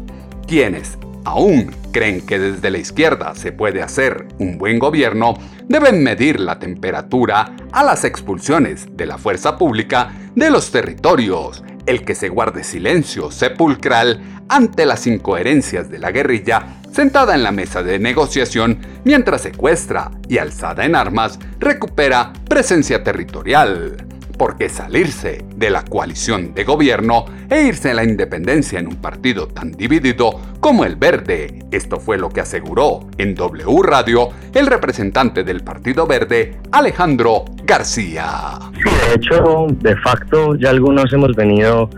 Quienes 0.48 0.98
aún 1.24 1.76
creen 1.94 2.26
que 2.26 2.38
desde 2.38 2.70
la 2.70 2.80
izquierda 2.80 3.34
se 3.36 3.54
puede 3.54 3.82
hacer 3.82 4.28
un 4.40 4.58
buen 4.58 4.80
gobierno, 4.80 5.36
deben 5.70 6.04
medir 6.04 6.42
la 6.42 6.60
temperatura 6.60 7.56
a 7.72 7.84
las 7.86 8.04
expulsiones 8.04 8.88
de 8.98 9.06
la 9.06 9.18
fuerza 9.18 9.58
pública 9.58 10.12
de 10.36 10.50
los 10.50 10.72
territorios. 10.72 11.64
El 11.86 12.04
que 12.04 12.16
se 12.16 12.28
guarde 12.28 12.66
silencio 12.66 13.32
sepulcral 13.32 14.22
ante 14.50 14.86
las 14.86 15.08
incoherencias 15.08 15.90
de 15.90 16.00
la 16.00 16.12
guerrilla 16.12 16.82
sentada 16.92 17.36
en 17.36 17.44
la 17.44 17.52
mesa 17.52 17.82
de 17.82 18.00
negociación 18.00 18.80
mientras 19.04 19.42
secuestra 19.42 20.12
y 20.28 20.38
alzada 20.38 20.86
en 20.86 20.96
armas 20.96 21.40
recupera 21.60 22.34
presencia 22.48 23.04
territorial 23.04 24.12
porque 24.38 24.70
salirse 24.70 25.44
de 25.56 25.70
la 25.70 25.84
coalición 25.84 26.54
de 26.54 26.63
gobierno 26.63 27.25
e 27.50 27.63
irse 27.63 27.92
a 27.92 27.94
la 27.94 28.04
independencia 28.04 28.80
en 28.80 28.88
un 28.88 28.96
partido 28.96 29.48
tan 29.48 29.72
dividido 29.72 30.40
como 30.60 30.86
el 30.86 30.96
Verde. 30.96 31.60
Esto 31.72 32.00
fue 32.00 32.18
lo 32.18 32.30
que 32.30 32.42
aseguró 32.42 33.08
en 33.18 33.36
W 33.36 33.84
Radio 33.84 34.30
el 34.54 34.68
representante 34.68 35.44
del 35.44 35.63
Partido 35.63 36.08
Verde, 36.08 36.58
Alejandro 36.72 37.46
García. 37.63 38.60
de 38.74 39.16
hecho, 39.16 39.68
de 39.82 39.96
facto, 39.98 40.56
ya 40.56 40.70
algunos 40.70 41.12
hemos 41.13 41.36
venido 41.36 41.90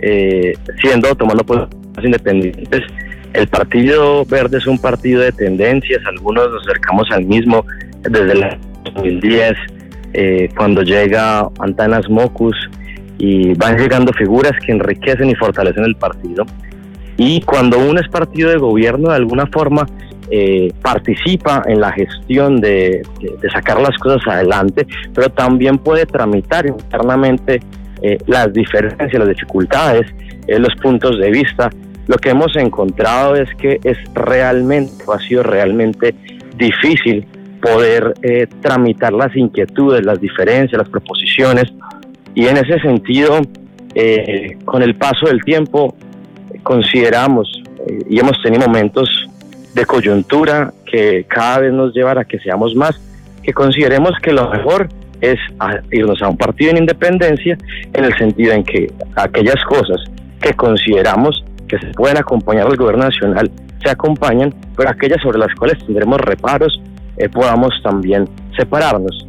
eh, 0.00 0.54
siendo, 0.80 1.14
tomando 1.14 1.44
posiciones 1.44 2.04
independientes. 2.04 2.82
El 3.32 3.46
Partido 3.48 4.24
Verde 4.24 4.58
es 4.58 4.66
un 4.66 4.78
partido 4.78 5.22
de 5.22 5.32
tendencias, 5.32 6.00
algunos 6.06 6.50
nos 6.50 6.66
acercamos 6.66 7.08
al 7.12 7.24
mismo 7.24 7.64
desde 8.02 8.32
el 8.32 8.58
2010 8.94 9.56
eh, 10.12 10.48
cuando 10.56 10.82
llega 10.82 11.48
Antanas 11.60 12.08
Mocus 12.08 12.56
y 13.18 13.54
van 13.54 13.76
llegando 13.76 14.12
figuras 14.12 14.52
que 14.64 14.72
enriquecen 14.72 15.30
y 15.30 15.34
fortalecen 15.34 15.84
el 15.84 15.94
partido. 15.96 16.44
Y 17.16 17.40
cuando 17.42 17.78
uno 17.78 18.00
es 18.00 18.08
partido 18.08 18.50
de 18.50 18.56
gobierno, 18.56 19.10
de 19.10 19.16
alguna 19.16 19.46
forma 19.46 19.86
eh, 20.30 20.72
participa 20.82 21.62
en 21.66 21.80
la 21.80 21.92
gestión 21.92 22.60
de, 22.60 23.02
sacar 23.52 23.80
las 23.80 23.96
cosas 23.98 24.26
adelante, 24.26 24.86
pero 25.14 25.28
también 25.28 25.78
puede 25.78 26.06
tramitar 26.06 26.66
internamente 26.66 27.60
eh, 28.02 28.18
las 28.26 28.52
diferencias, 28.52 29.12
las 29.12 29.28
dificultades, 29.28 30.06
los 30.48 30.74
puntos 30.76 31.18
de 31.18 31.30
vista. 31.30 31.70
Lo 32.08 32.16
que 32.16 32.30
hemos 32.30 32.56
encontrado 32.56 33.36
es 33.36 33.54
que 33.56 33.78
es 33.84 33.98
realmente, 34.14 35.04
ha 35.12 35.18
sido 35.20 35.44
realmente 35.44 36.14
difícil 36.56 37.26
poder 37.60 38.14
eh, 38.22 38.46
tramitar 38.60 39.12
las 39.12 39.34
inquietudes, 39.36 40.04
las 40.04 40.20
diferencias, 40.20 40.78
las 40.78 40.88
proposiciones. 40.88 41.64
Y 42.34 42.46
en 42.46 42.56
ese 42.56 42.80
sentido, 42.80 43.40
eh, 43.94 44.56
con 44.64 44.82
el 44.82 44.94
paso 44.96 45.26
del 45.26 45.42
tiempo, 45.42 45.94
consideramos 46.62 47.62
eh, 47.86 48.04
y 48.08 48.18
hemos 48.18 48.40
tenido 48.42 48.66
momentos 48.66 49.08
de 49.74 49.84
coyuntura 49.86 50.72
que 50.84 51.24
cada 51.28 51.60
vez 51.60 51.72
nos 51.72 51.94
llevan 51.94 52.18
a 52.18 52.24
que 52.24 52.38
seamos 52.38 52.74
más, 52.74 53.00
que 53.42 53.52
consideremos 53.52 54.12
que 54.22 54.32
lo 54.32 54.50
mejor 54.50 54.88
es 55.20 55.38
irnos 55.92 56.22
a 56.22 56.28
un 56.28 56.36
partido 56.36 56.70
en 56.70 56.78
independencia 56.78 57.56
en 57.92 58.04
el 58.04 58.16
sentido 58.16 58.52
en 58.52 58.64
que 58.64 58.90
aquellas 59.16 59.62
cosas 59.64 60.00
que 60.40 60.54
consideramos 60.54 61.44
que 61.68 61.78
se 61.78 61.88
pueden 61.88 62.16
acompañar 62.16 62.66
al 62.66 62.76
gobierno 62.76 63.04
nacional 63.04 63.50
se 63.82 63.90
acompañan, 63.90 64.54
pero 64.76 64.90
aquellas 64.90 65.22
sobre 65.22 65.38
las 65.38 65.54
cuales 65.54 65.78
tendremos 65.84 66.20
reparos 66.20 66.80
eh, 67.20 67.28
podamos 67.28 67.70
también 67.82 68.26
separarnos. 68.56 69.26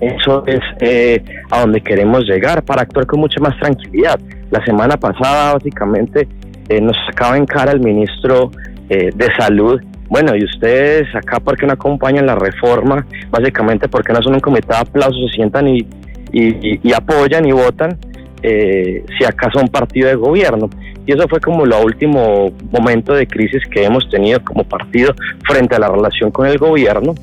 Eso 0.00 0.44
es 0.46 0.60
eh, 0.80 1.22
a 1.50 1.60
donde 1.60 1.82
queremos 1.82 2.24
llegar 2.24 2.62
para 2.64 2.82
actuar 2.82 3.06
con 3.06 3.20
mucha 3.20 3.40
más 3.40 3.58
tranquilidad. 3.58 4.18
La 4.50 4.64
semana 4.64 4.96
pasada 4.96 5.54
básicamente 5.54 6.26
eh, 6.68 6.80
nos 6.80 6.96
sacaba 7.06 7.36
en 7.36 7.44
cara 7.44 7.72
el 7.72 7.80
ministro 7.80 8.50
de 8.88 9.28
Salud 9.38 9.80
bueno, 10.08 10.36
y 10.36 10.44
ustedes 10.44 11.12
acá, 11.16 11.40
¿por 11.40 11.56
qué 11.56 11.66
no 11.66 11.72
acompañan 11.72 12.26
la 12.26 12.34
reforma? 12.34 13.04
Básicamente, 13.30 13.88
porque 13.88 14.12
no 14.12 14.22
son 14.22 14.34
un 14.34 14.40
comité 14.40 14.68
de 14.68 14.76
aplausos, 14.76 15.30
se 15.30 15.36
sientan 15.36 15.66
y, 15.66 15.84
y, 16.30 16.92
apoyan 16.92 17.46
y 17.46 17.52
votan 17.52 17.98
si 18.42 19.24
acá 19.24 19.50
son 19.52 19.68
partido 19.68 20.08
de 20.08 20.14
gobierno. 20.14 20.68
Y 21.06 21.12
eso 21.12 21.26
fue 21.28 21.40
como 21.40 21.64
el 21.64 21.72
último 21.72 22.52
momento 22.70 23.12
de 23.12 23.26
crisis 23.26 23.62
que 23.70 23.84
hemos 23.84 24.08
tenido 24.08 24.42
como 24.42 24.64
partido 24.64 25.14
frente 25.46 25.74
a 25.74 25.78
la 25.78 25.88
relación 25.88 26.30
con 26.30 26.46
el 26.46 26.58
gobierno, 26.58 27.14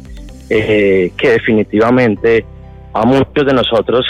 eh, 0.49 1.11
que 1.17 1.31
definitivamente 1.31 2.45
a 2.93 3.05
muchos 3.05 3.45
de 3.45 3.53
nosotros 3.53 4.05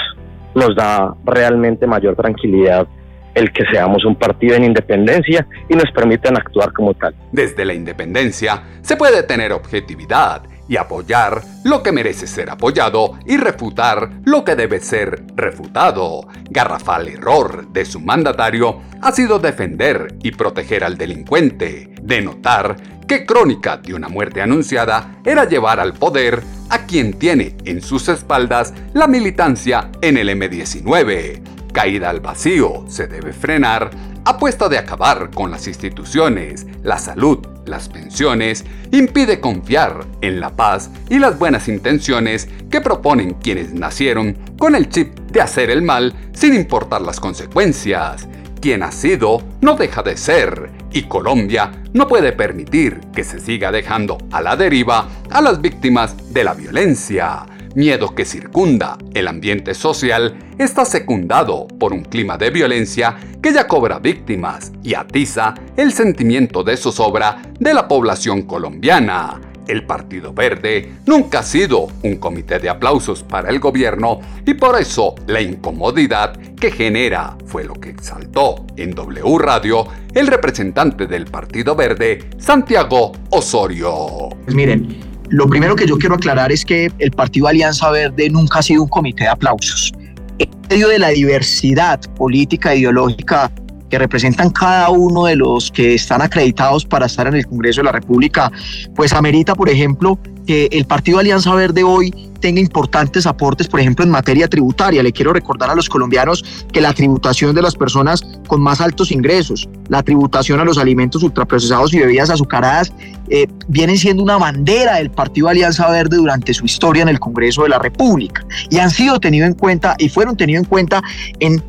nos 0.54 0.76
da 0.76 1.16
realmente 1.24 1.88
mayor 1.88 2.16
tranquilidad 2.16 2.88
el 3.34 3.52
que 3.54 3.64
seamos 3.72 4.04
un 4.04 4.16
partido 4.16 4.56
en 4.56 4.66
independencia 4.66 5.48
y 5.70 5.76
nos 5.76 5.90
permitan 5.92 6.36
actuar 6.36 6.74
como 6.74 6.94
tal. 6.94 7.16
Desde 7.32 7.64
la 7.64 7.74
independencia 7.74 8.62
se 8.82 8.98
puede 8.98 9.24
tener 9.24 9.54
objetividad 9.54 10.44
y 10.68 10.78
apoyar 10.78 11.44
lo 11.64 11.84
que 11.84 11.92
merece 11.92 12.28
ser 12.28 12.50
apoyado 12.50 13.20
y 13.26 13.38
refutar 13.38 14.10
lo 14.26 14.44
que 14.44 14.56
debe 14.56 14.80
ser 14.80 15.24
refutado. 15.36 16.28
Garrafal 16.50 17.08
error 17.08 17.68
de 17.72 17.86
su 17.86 18.00
mandatario 18.00 18.82
ha 19.02 19.12
sido 19.12 19.40
defender 19.40 20.16
y 20.24 20.32
proteger 20.32 20.84
al 20.84 20.98
delincuente, 20.98 21.94
denotar 22.02 22.76
que 23.08 23.26
crónica 23.26 23.78
de 23.78 23.94
una 23.94 24.08
muerte 24.08 24.42
anunciada 24.42 25.18
era 25.26 25.46
llevar 25.46 25.80
al 25.80 25.94
poder 25.94 26.42
a 26.70 26.86
quien 26.86 27.14
tiene 27.20 27.58
en 27.66 27.82
sus 27.82 28.08
espaldas 28.08 28.74
la 28.94 29.08
militancia 29.08 29.92
en 30.02 30.18
el 30.18 30.30
M19. 30.30 31.42
Caída 31.74 32.10
al 32.10 32.22
vacío 32.22 32.86
se 32.88 33.08
debe 33.08 33.34
frenar 33.34 33.92
apuesta 34.24 34.70
de 34.70 34.78
acabar 34.78 35.32
con 35.32 35.52
las 35.52 35.68
instituciones, 35.68 36.66
la 36.84 36.98
salud, 36.98 37.40
las 37.72 37.90
pensiones, 37.90 38.64
impide 38.92 39.40
confiar 39.40 40.06
en 40.22 40.40
la 40.40 40.52
paz 40.56 40.92
y 41.10 41.18
las 41.18 41.40
buenas 41.40 41.68
intenciones 41.68 42.48
que 42.70 42.82
proponen 42.82 43.34
quienes 43.34 43.74
nacieron 43.74 44.38
con 44.60 44.76
el 44.76 44.90
chip 44.90 45.18
de 45.32 45.42
hacer 45.42 45.72
el 45.72 45.82
mal 45.82 46.14
sin 46.34 46.54
importar 46.54 47.02
las 47.02 47.20
consecuencias. 47.20 48.28
Quien 48.62 48.84
ha 48.84 48.92
sido 48.92 49.42
no 49.62 49.76
deja 49.76 50.04
de 50.04 50.16
ser 50.16 50.70
y 50.94 51.04
Colombia 51.04 51.72
no 51.94 52.08
puede 52.08 52.32
permitir 52.32 53.00
que 53.16 53.24
se 53.24 53.40
siga 53.40 53.72
dejando 53.72 54.20
a 54.32 54.42
la 54.42 54.56
deriva 54.56 55.08
a 55.32 55.42
las 55.42 55.60
víctimas 55.62 56.32
de 56.32 56.44
la 56.44 56.54
violencia 56.54 57.46
miedo 57.76 58.14
que 58.16 58.26
circunda 58.26 58.98
el 59.14 59.28
ambiente 59.28 59.74
social, 59.74 60.38
está 60.58 60.86
secundado 60.86 61.68
por 61.68 61.94
un 61.94 62.04
clima 62.04 62.38
de 62.38 62.50
violencia 62.50 63.18
que 63.42 63.54
ya 63.54 63.68
cobra 63.68 64.00
víctimas 64.00 64.72
y 64.84 64.94
atiza 64.94 65.56
el 65.78 65.94
sentimiento 65.94 66.64
de 66.64 66.78
zozobra 66.78 67.42
de 67.60 67.74
la 67.74 67.88
población 67.88 68.44
colombiana. 68.44 69.40
El 69.68 69.86
Partido 69.86 70.34
Verde 70.34 70.92
nunca 71.06 71.40
ha 71.40 71.44
sido 71.44 71.88
un 72.04 72.18
comité 72.18 72.60
de 72.60 72.70
aplausos 72.70 73.24
para 73.24 73.50
el 73.50 73.60
gobierno 73.60 74.20
y 74.46 74.54
por 74.56 74.80
eso 74.80 75.16
la 75.28 75.40
incomodidad 75.40 76.34
que 76.56 76.72
genera 76.72 77.38
fue 77.46 77.64
lo 77.64 77.76
que 77.76 77.90
exaltó 77.90 78.66
en 78.76 78.92
W 78.92 79.38
Radio 79.38 79.88
el 80.14 80.28
representante 80.28 81.08
del 81.08 81.26
Partido 81.26 81.76
Verde, 81.76 82.30
Santiago 82.38 83.14
Osorio. 83.30 84.30
Pues 84.44 84.56
miren, 84.56 85.11
lo 85.32 85.48
primero 85.48 85.76
que 85.78 85.88
yo 85.88 85.98
quiero 85.98 86.16
aclarar 86.16 86.52
es 86.52 86.66
que 86.66 86.92
el 87.00 87.12
Partido 87.12 87.48
Alianza 87.48 87.90
Verde 87.90 88.30
nunca 88.30 88.60
ha 88.60 88.62
sido 88.62 88.84
un 88.84 88.90
comité 88.90 89.24
de 89.24 89.30
aplausos. 89.30 89.94
En 90.40 90.50
medio 90.70 90.90
de 90.90 91.00
la 91.00 91.10
diversidad 91.10 92.02
política 92.16 92.74
e 92.74 92.80
ideológica 92.80 93.50
que 93.90 93.98
representan 93.98 94.50
cada 94.50 94.90
uno 94.90 95.26
de 95.26 95.38
los 95.38 95.72
que 95.72 95.94
están 95.94 96.22
acreditados 96.22 96.86
para 96.86 97.06
estar 97.06 97.28
en 97.28 97.36
el 97.36 97.46
Congreso 97.46 97.80
de 97.80 97.86
la 97.86 97.92
República, 97.94 98.52
pues 98.94 99.14
amerita, 99.14 99.56
por 99.56 99.70
ejemplo, 99.70 100.20
que 100.46 100.68
el 100.72 100.86
Partido 100.86 101.20
Alianza 101.20 101.54
Verde 101.56 101.84
hoy 101.84 102.31
tenga 102.42 102.60
importantes 102.60 103.26
aportes, 103.26 103.68
por 103.68 103.80
ejemplo, 103.80 104.04
en 104.04 104.12
materia 104.12 104.50
tributaria. 104.50 105.02
Le 105.02 105.14
quiero 105.14 105.32
recordar 105.32 105.70
a 105.70 105.76
los 105.76 105.88
colombianos 105.88 106.44
que 106.74 106.82
la 106.82 106.92
tributación 106.94 107.56
de 107.56 107.62
las 107.62 107.76
personas 107.76 108.22
con 108.48 108.62
más 108.62 108.82
altos 108.82 109.12
ingresos, 109.12 109.70
la 109.88 110.04
tributación 110.04 110.60
a 110.60 110.66
los 110.66 110.78
alimentos 110.78 111.24
ultraprocesados 111.24 111.94
y 111.94 112.00
bebidas 112.00 112.30
azucaradas, 112.30 112.92
eh, 113.30 113.48
vienen 113.70 113.98
siendo 113.98 114.24
una 114.24 114.38
bandera 114.38 114.96
del 114.96 115.12
Partido 115.12 115.48
Alianza 115.48 115.90
Verde 115.90 116.18
durante 116.18 116.54
su 116.54 116.66
historia 116.66 117.04
en 117.04 117.10
el 117.10 117.20
Congreso 117.20 117.64
de 117.64 117.70
la 117.70 117.80
República 117.80 118.46
y 118.70 118.80
han 118.80 118.90
sido 118.90 119.20
tenidos 119.20 119.48
en 119.48 119.54
cuenta 119.54 119.96
y 119.98 120.10
fueron 120.10 120.36
tenidos 120.36 120.64
en 120.64 120.70
cuenta 120.70 121.02
en 121.40 121.64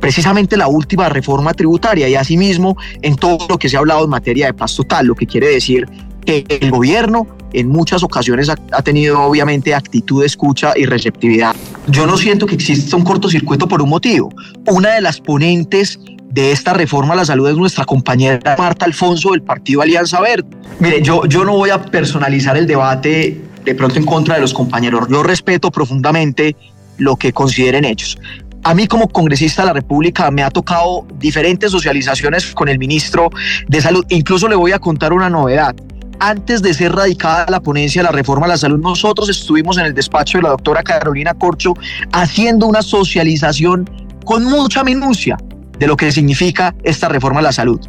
precisamente 0.00 0.56
la 0.56 0.68
última 0.68 1.08
reforma 1.08 1.54
tributaria 1.54 2.08
y 2.08 2.14
asimismo 2.14 2.76
en 3.02 3.16
todo 3.16 3.46
lo 3.48 3.58
que 3.58 3.68
se 3.68 3.76
ha 3.76 3.80
hablado 3.80 4.04
en 4.04 4.10
materia 4.10 4.46
de 4.46 4.54
paz 4.54 4.76
total, 4.76 5.06
lo 5.06 5.14
que 5.14 5.26
quiere 5.26 5.48
decir 5.48 5.86
que 6.26 6.44
el 6.48 6.70
gobierno 6.70 7.26
en 7.52 7.68
muchas 7.68 8.02
ocasiones 8.02 8.50
ha, 8.50 8.82
tenido 8.82 9.22
obviamente 9.22 9.74
actitud 9.74 10.20
de 10.20 10.26
escucha 10.26 10.74
y 10.76 10.84
receptividad. 10.84 11.54
Yo 11.86 12.06
no 12.06 12.18
siento 12.18 12.46
que 12.46 12.54
exista 12.54 12.96
un 12.96 13.04
cortocircuito 13.04 13.66
por 13.66 13.80
un 13.80 13.88
motivo. 13.88 14.30
Una 14.66 14.90
de 14.90 15.00
las 15.00 15.20
ponentes 15.20 15.98
de 16.28 16.52
esta 16.52 16.74
reforma 16.74 17.14
a 17.14 17.16
la 17.16 17.24
salud 17.24 17.48
es 17.48 17.56
nuestra 17.56 17.86
compañera 17.86 18.56
Marta 18.58 18.84
Alfonso 18.84 19.30
del 19.30 19.42
Partido 19.42 19.80
Alianza 19.80 20.20
Verde. 20.20 20.48
Mire, 20.80 21.00
yo, 21.00 21.24
yo 21.24 21.44
no 21.44 21.56
voy 21.56 21.70
a 21.70 21.80
personalizar 21.82 22.58
el 22.58 22.66
debate 22.66 23.40
de 23.64 23.74
pronto 23.74 23.98
en 23.98 24.04
contra 24.04 24.34
de 24.34 24.42
los 24.42 24.52
compañeros. 24.52 25.08
Yo 25.08 25.22
respeto 25.22 25.70
profundamente 25.70 26.56
lo 26.98 27.16
que 27.16 27.32
consideren 27.32 27.84
ellos. 27.86 28.18
A 28.64 28.74
mí 28.74 28.86
como 28.86 29.08
congresista 29.08 29.62
de 29.62 29.66
la 29.68 29.72
República 29.74 30.30
me 30.30 30.42
ha 30.42 30.50
tocado 30.50 31.06
diferentes 31.18 31.70
socializaciones 31.70 32.52
con 32.52 32.68
el 32.68 32.78
ministro 32.78 33.30
de 33.68 33.80
Salud. 33.80 34.04
Incluso 34.08 34.48
le 34.48 34.56
voy 34.56 34.72
a 34.72 34.78
contar 34.78 35.12
una 35.12 35.30
novedad 35.30 35.74
antes 36.20 36.62
de 36.62 36.74
ser 36.74 36.92
radicada 36.92 37.46
la 37.48 37.60
ponencia 37.60 38.02
de 38.02 38.06
la 38.06 38.12
reforma 38.12 38.46
a 38.46 38.50
la 38.50 38.56
salud, 38.56 38.78
nosotros 38.78 39.28
estuvimos 39.28 39.78
en 39.78 39.86
el 39.86 39.94
despacho 39.94 40.38
de 40.38 40.42
la 40.42 40.50
doctora 40.50 40.82
Carolina 40.82 41.34
Corcho 41.34 41.74
haciendo 42.12 42.66
una 42.66 42.82
socialización 42.82 43.88
con 44.24 44.44
mucha 44.44 44.82
minucia 44.84 45.36
de 45.78 45.86
lo 45.86 45.96
que 45.96 46.10
significa 46.12 46.74
esta 46.82 47.08
reforma 47.08 47.40
a 47.40 47.44
la 47.44 47.52
salud. 47.52 47.80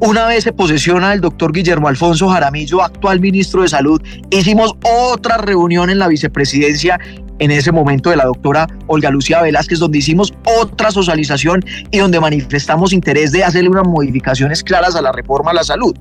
Una 0.00 0.26
vez 0.26 0.44
se 0.44 0.52
posesiona 0.52 1.12
el 1.12 1.20
doctor 1.20 1.52
Guillermo 1.52 1.88
Alfonso 1.88 2.28
Jaramillo, 2.28 2.82
actual 2.82 3.20
ministro 3.20 3.62
de 3.62 3.68
Salud, 3.68 4.02
hicimos 4.30 4.74
otra 4.82 5.38
reunión 5.38 5.88
en 5.88 5.98
la 5.98 6.08
vicepresidencia 6.08 6.98
en 7.38 7.50
ese 7.50 7.72
momento 7.72 8.10
de 8.10 8.16
la 8.16 8.24
doctora 8.24 8.66
Olga 8.86 9.10
Lucía 9.10 9.42
Velázquez, 9.42 9.78
donde 9.78 9.98
hicimos 9.98 10.32
otra 10.60 10.90
socialización 10.90 11.64
y 11.90 11.98
donde 11.98 12.20
manifestamos 12.20 12.92
interés 12.92 13.32
de 13.32 13.44
hacerle 13.44 13.70
unas 13.70 13.86
modificaciones 13.86 14.62
claras 14.62 14.94
a 14.96 15.02
la 15.02 15.12
reforma 15.12 15.50
a 15.50 15.54
la 15.54 15.64
salud. 15.64 15.94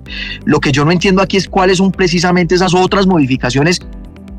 Lo 0.46 0.60
que 0.60 0.72
yo 0.72 0.86
no 0.86 0.92
entiendo 0.92 1.22
aquí 1.22 1.38
es 1.38 1.48
cuáles 1.48 1.78
son 1.78 1.92
precisamente 1.92 2.56
esas 2.56 2.74
otras 2.74 3.08
modificaciones 3.08 3.80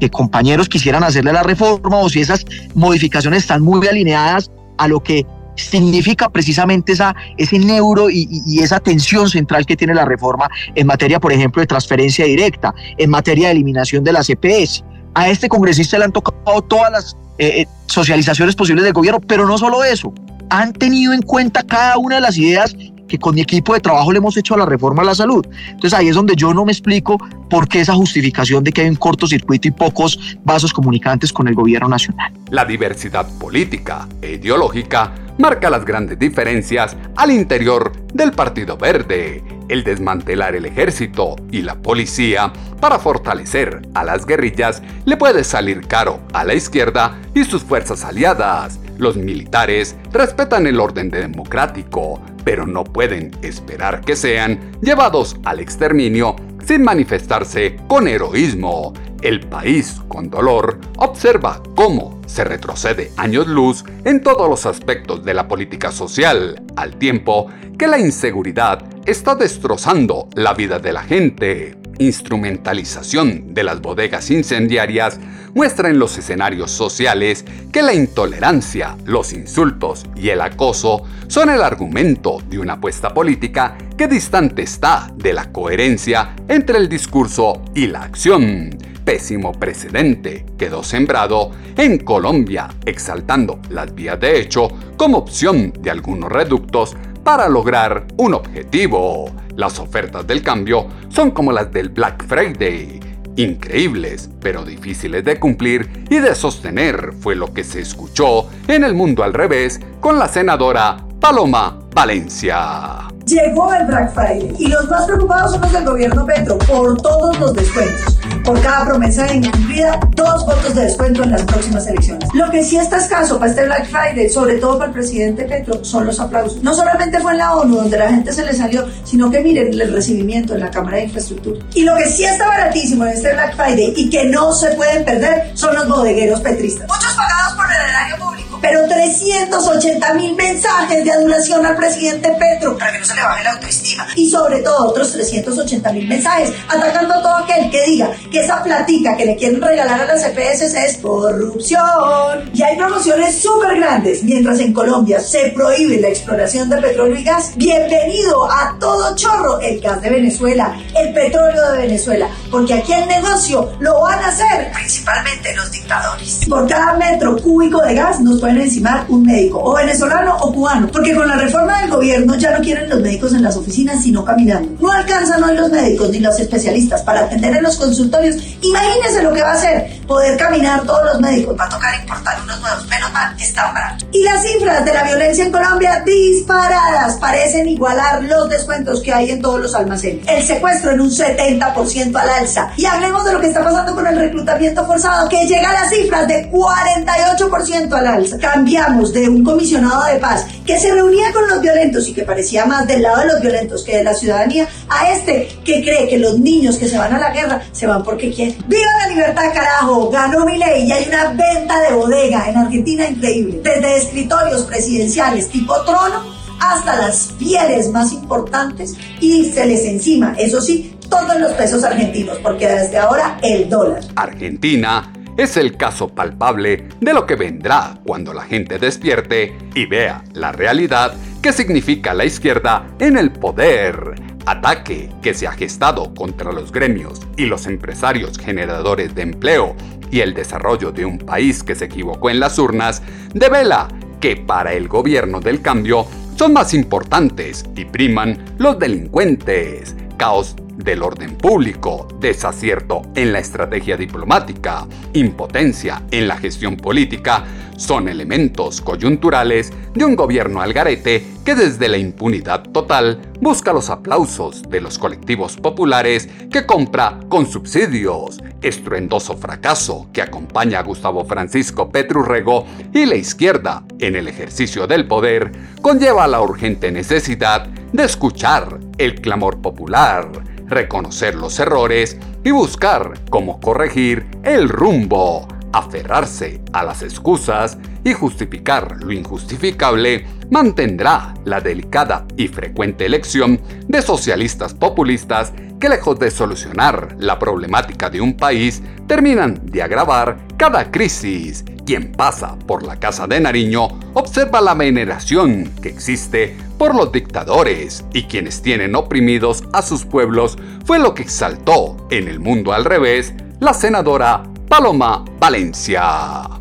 que 0.01 0.11
compañeros 0.11 0.69
quisieran 0.69 1.05
hacerle 1.05 1.31
a 1.31 1.35
la 1.35 1.43
reforma 1.43 1.99
o 1.99 2.09
si 2.09 2.21
esas 2.21 2.45
modificaciones 2.75 3.43
están 3.43 3.63
muy 3.63 3.87
alineadas 3.87 4.51
a 4.79 4.89
lo 4.89 5.03
que 5.03 5.25
significa 5.57 6.29
precisamente 6.29 6.93
esa, 6.93 7.15
ese 7.37 7.59
neuro 7.59 8.11
y, 8.11 8.59
esa 8.61 8.81
tensión 8.81 9.29
central 9.29 9.67
que 9.67 9.77
tiene 9.77 9.95
la 9.95 10.05
reforma 10.05 10.49
en 10.75 10.87
materia, 10.87 11.21
por 11.21 11.33
ejemplo, 11.33 11.61
de 11.61 11.67
transferencia 11.67 12.25
directa, 12.25 12.75
en 12.99 13.11
materia 13.11 13.49
de 13.49 13.53
eliminación 13.53 14.03
de 14.03 14.13
las 14.13 14.29
EPS 14.31 14.85
a 15.15 15.29
este 15.29 15.49
congresista 15.49 15.99
le 15.99 16.05
han 16.05 16.13
tocado 16.13 16.63
todas 16.63 16.91
las 16.91 17.17
eh, 17.39 17.63
eh, 17.63 17.67
socializaciones 17.87 18.55
posibles 18.57 18.85
del 18.85 18.93
gobierno, 18.93 19.21
pero 19.21 19.47
no 19.47 19.59
solo 19.59 19.85
eso, 19.85 20.13
han 20.51 20.73
tenido 20.73 21.13
en 21.13 21.23
cuenta 21.23 21.63
cada 21.63 21.99
una 21.99 22.17
de 22.17 22.21
las 22.21 22.37
ideas 22.37 22.77
que 23.09 23.19
con 23.19 23.35
mi 23.35 23.41
equipo 23.41 23.75
de 23.75 23.81
trabajo 23.81 24.13
le 24.13 24.19
hemos 24.19 24.37
hecho 24.37 24.55
a 24.55 24.59
la 24.59 24.67
reforma 24.67 25.03
a 25.03 25.07
la 25.07 25.15
salud. 25.15 25.47
Entonces 25.69 25.95
ahí 25.95 26.09
es 26.09 26.15
donde 26.15 26.35
yo 26.37 26.55
no 26.55 26.65
me 26.65 26.73
explico 26.73 27.19
por 27.51 27.69
qué 27.69 27.81
esa 27.81 27.95
justificación 27.95 28.65
de 28.65 28.73
que 28.73 28.83
hay 28.83 28.89
un 28.89 28.97
cortocircuito 28.97 29.69
y 29.69 29.71
pocos 29.71 30.19
vasos 30.45 30.73
comunicantes 30.73 31.33
con 31.33 31.49
el 31.49 31.55
gobierno 31.55 31.89
nacional. 31.89 32.33
La 32.51 32.65
diversidad 32.65 33.27
política 33.39 34.09
e 34.23 34.33
ideológica 34.33 35.13
marca 35.39 35.71
las 35.71 35.85
grandes 35.85 36.19
diferencias 36.19 36.97
al 37.17 37.31
interior 37.31 37.93
del 38.13 38.33
Partido 38.33 38.77
Verde. 38.77 39.43
El 39.69 39.83
desmantelar 39.83 40.55
el 40.55 40.67
ejército 40.67 41.37
y 41.51 41.63
la 41.63 41.75
policía 41.77 42.53
para 42.81 42.99
fortalecer 42.99 43.83
a 43.95 44.05
las 44.05 44.27
guerrillas 44.27 44.83
le 45.05 45.17
puede 45.17 45.43
salir 45.43 45.87
caro 45.87 46.21
a 46.33 46.45
la 46.45 46.55
izquierda 46.55 47.19
y 47.35 47.45
sus 47.45 47.63
fuerzas 47.63 48.05
aliadas. 48.05 48.79
Los 48.99 49.17
militares 49.17 49.97
respetan 50.13 50.67
el 50.67 50.81
orden 50.81 51.11
democrático, 51.11 52.21
pero 52.45 52.67
no 52.67 52.85
pueden 52.85 53.31
esperar 53.43 54.01
que 54.03 54.17
sean 54.17 54.73
llevados 54.81 55.37
al 55.45 55.61
exterminio 55.61 56.37
sin 56.67 56.83
manifestarse 56.83 57.77
con 57.89 58.09
heroísmo. 58.09 58.93
El 59.23 59.41
país, 59.41 60.01
con 60.09 60.29
dolor, 60.29 60.79
observa 60.99 61.63
cómo 61.75 62.21
se 62.27 62.45
retrocede 62.45 63.11
años 63.17 63.47
luz 63.47 63.85
en 64.05 64.23
todos 64.23 64.49
los 64.49 64.67
aspectos 64.67 65.25
de 65.25 65.35
la 65.35 65.49
política 65.49 65.91
social, 65.91 66.63
al 66.77 66.97
tiempo 66.97 67.49
que 67.79 67.87
la 67.87 67.99
inseguridad 67.99 68.85
está 69.07 69.35
destrozando 69.35 70.29
la 70.35 70.55
vida 70.55 70.79
de 70.79 70.93
la 70.93 71.03
gente. 71.03 71.77
Instrumentalización 71.99 73.55
de 73.55 73.65
las 73.65 73.81
bodegas 73.81 74.31
incendiarias 74.31 75.21
muestra 75.55 75.89
en 75.89 75.99
los 75.99 76.19
escenarios 76.19 76.71
sociales 76.71 77.45
que 77.73 77.83
la 77.83 77.95
intolerancia, 77.95 78.97
los 79.05 79.33
insultos 79.33 80.05
y 80.17 80.29
el 80.29 80.41
acoso 80.41 81.05
son 81.29 81.51
el 81.51 81.63
argumento 81.63 82.39
de 82.49 82.59
una 82.59 82.75
apuesta 82.75 83.15
política 83.15 83.77
que 83.97 84.09
distante 84.09 84.63
está 84.63 85.11
de 85.17 85.33
la 85.33 85.51
coherencia 85.53 86.35
entre 86.49 86.79
el 86.79 86.89
discurso 86.89 87.63
y 87.75 87.87
la 87.87 88.03
acción. 88.03 88.71
Pésimo 89.05 89.53
precedente 89.53 90.47
quedó 90.57 90.83
sembrado 90.83 91.51
en 91.77 91.99
Colombia, 91.99 92.69
exaltando 92.87 93.61
las 93.69 93.95
vías 93.95 94.19
de 94.19 94.41
hecho 94.41 94.69
como 94.97 95.19
opción 95.19 95.73
de 95.79 95.91
algunos 95.91 96.33
reductos 96.33 96.97
para 97.23 97.49
lograr 97.49 98.07
un 98.17 98.35
objetivo. 98.35 99.31
Las 99.57 99.79
ofertas 99.79 100.27
del 100.27 100.43
cambio 100.43 100.89
son 101.09 101.31
como 101.31 101.53
las 101.53 101.71
del 101.71 101.91
Black 101.91 102.25
Friday, 102.27 103.01
increíbles, 103.37 104.31
pero 104.41 104.65
difíciles 104.65 105.25
de 105.25 105.39
cumplir 105.39 105.89
y 106.11 106.19
de 106.19 106.35
sostener, 106.35 107.13
fue 107.21 107.35
lo 107.35 107.53
que 107.53 107.65
se 107.65 107.81
escuchó 107.81 108.49
en 108.69 108.85
el 108.85 108.95
mundo 108.95 109.23
al 109.23 109.35
revés 109.35 109.81
con 110.01 110.19
la 110.19 110.29
senadora 110.29 110.97
Paloma 111.25 111.81
Valencia. 111.95 113.09
Llegó 113.25 113.73
el 113.73 113.87
Black 113.87 114.13
Friday 114.13 114.55
y 114.59 114.67
los 114.67 114.87
más 114.91 115.07
preocupados 115.07 115.53
son 115.53 115.63
los 115.63 115.73
del 115.73 115.85
gobierno 115.87 116.27
Petro 116.27 116.59
por 116.59 117.01
todos 117.01 117.41
los 117.41 117.55
descuentos. 117.55 118.15
por 118.45 118.61
cada 118.61 118.85
promesa 118.85 119.33
incumplida, 119.35 119.99
dos 120.15 120.45
votos 120.45 120.75
de 120.75 120.83
descuento 120.83 121.23
en 121.23 121.31
las 121.31 121.43
próximas 121.43 121.87
elecciones. 121.87 122.29
Lo 122.35 122.51
que 122.51 122.63
sí 122.63 122.77
está 122.77 122.99
escaso 122.99 123.39
para 123.39 123.51
este 123.51 123.65
Black 123.65 123.87
Friday, 123.87 124.29
sobre 124.29 124.57
todo 124.57 124.79
para 124.79 124.89
el 124.89 124.93
presidente 124.93 125.45
Petro, 125.45 125.83
son 125.83 126.05
los 126.05 126.21
aplausos. 126.21 126.63
No 126.63 126.75
solamente 126.75 127.19
fue 127.21 127.33
en 127.33 127.39
la 127.39 127.55
ONU 127.55 127.77
donde 127.77 127.99
la 127.99 128.11
gente 128.11 128.33
se 128.33 128.45
le 128.45 128.53
salió, 128.53 128.87
sino 129.05 129.31
que 129.31 129.41
miren 129.41 129.73
el 129.73 129.93
recibimiento 129.93 130.55
en 130.55 130.61
la 130.61 130.71
Cámara 130.71 130.99
de 130.99 131.05
Infraestructura. 131.05 131.65
Y 131.75 131.85
lo 131.85 131.97
que 131.97 132.07
sí 132.07 132.25
está 132.25 132.47
baratísimo 132.47 133.07
en 133.07 133.13
este 133.13 133.33
Black 133.33 133.57
Friday 133.57 133.95
y 133.97 134.11
que 134.11 134.27
no 134.27 134.53
se 134.53 134.73
pueden 134.73 135.05
perder 135.07 135.53
son 135.55 135.75
los 135.75 135.89
bodegueros 135.89 136.41
petristas. 136.41 136.87
Muchos 136.87 137.15
pagados 137.15 137.55
por 137.55 137.65
el 137.65 137.89
erario 137.89 138.17
público, 138.19 138.44
pero 138.65 138.89
380 138.89 140.15
mil 140.15 140.35
mensajes 140.37 141.05
de 141.05 141.13
adulación 141.13 141.67
al 141.67 141.77
presidente 141.77 142.33
Petro 142.39 142.79
para 142.79 142.93
que 142.93 142.99
no 142.99 143.05
se 143.05 143.15
le 143.15 143.23
baje 143.23 143.45
la 143.45 143.53
autoestima. 143.53 144.07
Y 144.17 144.31
sobre 144.31 144.61
todo 144.61 144.89
otros 144.89 145.13
380 145.13 145.93
mil 145.93 146.09
mensajes 146.09 146.51
atacando 146.67 147.13
a 147.13 147.23
todo 147.23 147.37
aquel 147.37 147.71
que 147.71 147.85
diga 147.85 148.11
que 148.33 148.41
esa 148.41 148.63
platica 148.63 149.19
que 149.19 149.27
le 149.27 149.37
quieren 149.37 149.61
regalar 149.61 150.01
a 150.01 150.07
las 150.07 150.25
EPS 150.25 150.63
es 150.63 150.97
corrupción. 150.97 152.51
Y 152.55 152.63
hay 152.63 152.79
promociones 152.79 153.39
súper 153.39 153.77
grandes. 153.77 154.25
Mientras 154.25 154.59
en 154.61 154.73
Colombia 154.73 155.21
se 155.21 155.51
prohíbe 155.51 156.01
la 156.01 156.09
exploración 156.09 156.71
de 156.71 156.79
petróleo 156.79 157.19
y 157.19 157.23
gas, 157.23 157.53
bienvenido 157.57 158.51
a 158.51 158.79
todo 158.81 159.15
chorro 159.15 159.61
el 159.61 159.79
gas 159.79 160.01
de 160.01 160.09
Venezuela, 160.09 160.75
el 160.97 161.13
petróleo 161.13 161.71
de 161.73 161.79
Venezuela, 161.81 162.31
porque 162.51 162.73
aquí 162.73 162.95
el 162.95 163.07
negocio 163.09 163.73
lo 163.81 164.01
van 164.01 164.21
a 164.21 164.29
hacer 164.29 164.73
principalmente 164.73 165.55
los 165.55 165.71
dictadores. 165.71 166.47
Por 166.49 166.67
cada 166.67 166.95
metro 166.95 167.37
cúbico 167.37 167.83
de 167.83 167.93
gas 167.93 168.21
nos 168.21 168.41
pueden 168.41 168.54
encimar 168.61 169.05
un 169.09 169.25
médico, 169.25 169.61
o 169.63 169.75
venezolano 169.75 170.37
o 170.37 170.53
cubano, 170.53 170.89
porque 170.89 171.15
con 171.15 171.29
la 171.29 171.37
reforma 171.37 171.81
del 171.81 171.91
gobierno 171.91 172.35
ya 172.37 172.57
no 172.57 172.63
quieren 172.63 172.89
los 172.89 173.01
médicos 173.01 173.35
en 173.35 173.43
las 173.43 173.57
oficinas, 173.57 174.03
sino 174.03 174.25
caminando. 174.25 174.77
No 174.81 174.93
alcanzan 174.93 175.43
hoy 175.43 175.57
los 175.57 175.71
médicos 175.71 176.11
ni 176.11 176.21
los 176.21 176.39
especialistas 176.39 177.03
para 177.03 177.21
atender 177.21 177.57
en 177.57 177.63
los 177.63 177.77
consultorios. 177.77 178.37
Imagínense 178.63 179.23
lo 179.23 179.33
que 179.33 179.43
va 179.43 179.53
a 179.53 179.57
ser 179.57 180.01
poder 180.07 180.37
caminar 180.37 180.83
todos 180.83 181.05
los 181.05 181.21
médicos. 181.21 181.57
Va 181.59 181.65
a 181.65 181.69
tocar 181.69 181.95
importar 182.01 182.43
unos 182.43 182.61
nuevos, 182.61 182.87
menos 182.89 183.13
mal, 183.13 183.35
están 183.41 183.73
baratos. 183.75 184.09
Y 184.13 184.23
las 184.23 184.43
cifras 184.43 184.85
de 184.85 184.93
la 184.93 185.05
violencia 185.05 185.45
en 185.45 185.53
Colombia 185.53 186.03
disparadas 186.05 187.15
parecen 187.15 187.69
igualar 187.69 188.23
los 188.25 188.49
descuentos 188.49 189.03
que 189.03 189.13
hay 189.13 189.31
en 189.31 189.43
todos 189.43 189.61
los 189.61 189.75
almacenes. 189.75 190.27
El 190.29 190.43
secuestro 190.45 190.91
en 190.93 191.01
un 191.01 191.11
70% 191.11 192.17
al 192.17 192.29
alza. 192.29 192.71
Y 192.77 192.85
hablemos 192.85 193.25
de 193.25 193.33
lo 193.33 193.41
que 193.41 193.49
está 193.49 193.63
pasando 193.65 193.95
con 193.95 194.07
el 194.07 194.17
reclutamiento 194.17 194.87
forzado, 194.87 195.29
que 195.29 195.47
llega 195.47 195.71
a 195.71 195.75
las 195.75 195.91
cifras 195.91 196.29
de 196.29 196.51
48% 196.51 197.93
al 197.93 198.07
alza. 198.07 198.34
Cambiamos 198.41 199.13
de 199.13 199.29
un 199.29 199.45
comisionado 199.45 200.05
de 200.13 200.19
paz 200.19 200.47
que 200.67 200.79
se 200.79 200.93
reunía 200.93 201.33
con 201.33 201.49
los 201.49 201.61
violentos 201.61 202.09
y 202.09 202.15
que 202.15 202.23
parecía 202.23 202.67
más 202.67 202.87
del 202.87 203.03
lado 203.03 203.21
de 203.21 203.27
los 203.27 203.41
violentos 203.41 203.85
que 203.85 203.99
de 203.99 204.05
la 204.05 204.15
ciudadanía, 204.15 204.69
a 204.89 205.13
este 205.13 205.49
que 205.65 205.83
cree 205.83 206.09
que 206.09 206.19
los 206.19 206.39
niños 206.39 206.77
que 206.77 206.89
se 206.89 206.99
van 206.99 207.13
a 207.15 207.19
la 207.19 207.31
guerra 207.31 207.63
se 207.73 207.87
van 207.87 208.03
porque 208.03 208.31
quieren. 208.33 208.57
¡Viva 208.69 208.91
la 209.01 209.09
libertad, 209.09 209.53
carajo! 209.53 210.11
Ganó 210.11 210.45
mi 210.45 210.59
ley 210.59 210.87
y 210.87 210.93
hay 210.93 211.07
una 211.09 211.29
venta 211.31 211.81
de 211.81 211.95
bodega 211.95 212.49
en 212.49 212.57
Argentina 212.57 213.09
increíble. 213.09 213.61
Desde 213.63 213.97
escritorios 213.97 214.63
presidenciales 214.63 215.49
tipo 215.49 215.75
trono 215.83 216.35
hasta 216.61 216.97
las 216.97 217.33
pieles 217.39 217.91
más 217.91 218.13
importantes 218.13 218.95
y 219.21 219.45
se 219.47 219.67
les 219.67 219.85
encima, 219.85 220.35
eso 220.39 220.61
sí, 220.61 220.97
todos 221.09 221.39
los 221.39 221.53
pesos 221.53 221.85
argentinos, 221.85 222.39
porque 222.43 222.67
desde 222.67 222.99
ahora 222.99 223.39
el 223.43 223.69
dólar. 223.69 224.03
Argentina 224.17 225.13
es 225.37 225.57
el 225.57 225.77
caso 225.77 226.09
palpable 226.09 226.89
de 227.01 227.13
lo 227.13 227.27
que 227.27 227.35
vendrá 227.35 227.99
cuando 228.05 228.33
la 228.33 228.43
gente 228.43 228.79
despierte 228.79 229.57
y 229.75 229.87
vea 229.87 230.23
la 230.33 230.53
realidad 230.53 231.15
que 231.43 231.53
significa 231.53 232.15
la 232.15 232.25
izquierda 232.25 232.87
en 232.99 233.17
el 233.17 233.33
poder. 233.33 234.15
Ataque 234.47 235.11
que 235.23 235.35
se 235.35 235.47
ha 235.47 235.53
gestado 235.53 236.13
contra 236.15 236.53
los 236.53 236.71
gremios 236.71 237.21
y 237.37 237.47
los 237.47 237.67
empresarios 237.67 238.39
generadores 238.39 239.15
de 239.15 239.23
empleo 239.23 239.75
y 240.11 240.21
el 240.21 240.35
desarrollo 240.35 240.93
de 240.93 241.05
un 241.05 241.19
país 241.19 241.63
que 241.63 241.75
se 241.75 241.87
equivocó 241.87 242.31
en 242.31 242.41
las 242.41 242.59
urnas, 242.59 243.03
devela 243.33 243.89
que 244.21 244.37
para 244.37 244.75
el 244.75 244.87
gobierno 244.87 245.41
del 245.41 245.61
cambio 245.63 246.07
son 246.37 246.53
más 246.53 246.75
importantes 246.75 247.65
y 247.75 247.85
priman 247.85 248.45
los 248.59 248.79
delincuentes, 248.79 249.97
caos 250.17 250.57
del 250.77 251.03
orden 251.03 251.37
público, 251.37 252.09
desacierto 252.21 253.03
en 253.15 253.33
la 253.33 253.39
estrategia 253.39 253.97
diplomática, 253.97 254.87
impotencia 255.13 256.03
en 256.11 256.29
la 256.29 256.37
gestión 256.37 256.77
política, 256.77 257.45
son 257.77 258.09
elementos 258.09 258.81
coyunturales 258.81 259.73
de 259.95 260.05
un 260.05 260.15
gobierno 260.15 260.61
algarete 260.61 261.27
que 261.45 261.55
desde 261.55 261.89
la 261.89 261.99
impunidad 261.99 262.63
total 262.63 263.21
busca 263.41 263.73
los 263.73 263.91
aplausos 263.91 264.63
de 264.63 264.81
los 264.81 264.99
colectivos 264.99 265.57
populares 265.57 266.29
que 266.51 266.67
compra 266.67 267.19
con 267.29 267.47
subsidios, 267.47 268.41
estruendoso 268.63 269.37
fracaso 269.37 270.09
que 270.13 270.23
acompaña 270.23 270.79
a 270.79 270.83
Gustavo 270.83 271.25
Francisco 271.25 271.91
Petrurrego 271.91 272.65
y 272.93 273.07
la 273.07 273.17
izquierda 273.17 273.85
en 273.99 274.17
el 274.17 274.29
ejercicio 274.29 274.87
del 274.87 275.07
poder 275.07 275.53
conlleva 275.83 276.27
la 276.27 276.41
urgente 276.41 276.91
necesidad 276.91 277.67
de 277.67 278.05
escuchar 278.05 278.81
el 278.99 279.21
clamor 279.21 279.61
popular, 279.61 280.31
reconocer 280.67 281.35
los 281.35 281.59
errores 281.59 282.17
y 282.45 282.51
buscar 282.51 283.13
cómo 283.31 283.61
corregir 283.61 284.27
el 284.43 284.69
rumbo 284.69 285.49
aferrarse 285.75 286.61
a 286.73 286.85
las 286.85 287.03
excusas 287.03 287.77
y 288.05 288.13
justificar 288.13 288.97
lo 289.03 289.13
injustificable 289.13 290.25
mantendrá 290.51 291.35
la 291.45 291.61
delicada 291.61 292.27
y 292.37 292.47
frecuente 292.47 293.05
elección 293.05 293.61
de 293.89 294.01
socialistas 294.01 294.73
populistas 294.73 295.53
que 295.81 295.89
lejos 295.89 296.19
de 296.19 296.31
solucionar 296.31 297.17
la 297.19 297.39
problemática 297.39 298.09
de 298.09 298.21
un 298.21 298.37
país, 298.37 298.83
terminan 299.07 299.61
de 299.65 299.83
agravar 299.83 300.39
cada 300.57 300.91
crisis. 300.91 301.65
Quien 301.87 302.13
pasa 302.13 302.57
por 302.67 302.83
la 302.83 302.97
Casa 302.99 303.27
de 303.27 303.41
Nariño 303.41 303.89
observa 304.15 304.63
la 304.63 304.73
veneración 304.73 305.71
que 305.83 305.91
existe 305.91 306.57
por 306.79 306.95
los 306.95 307.13
dictadores 307.13 308.05
y 308.15 308.23
quienes 308.23 308.63
tienen 308.63 308.95
oprimidos 308.95 309.65
a 309.75 309.83
sus 309.83 310.07
pueblos 310.07 310.57
fue 310.87 310.99
lo 310.99 311.13
que 311.13 311.23
exaltó 311.23 312.09
en 312.11 312.29
el 312.29 312.41
mundo 312.41 312.73
al 312.73 312.87
revés 312.87 313.35
la 313.61 313.75
senadora 313.75 314.45
Paloma 314.75 315.25
Valencia. 315.39 316.03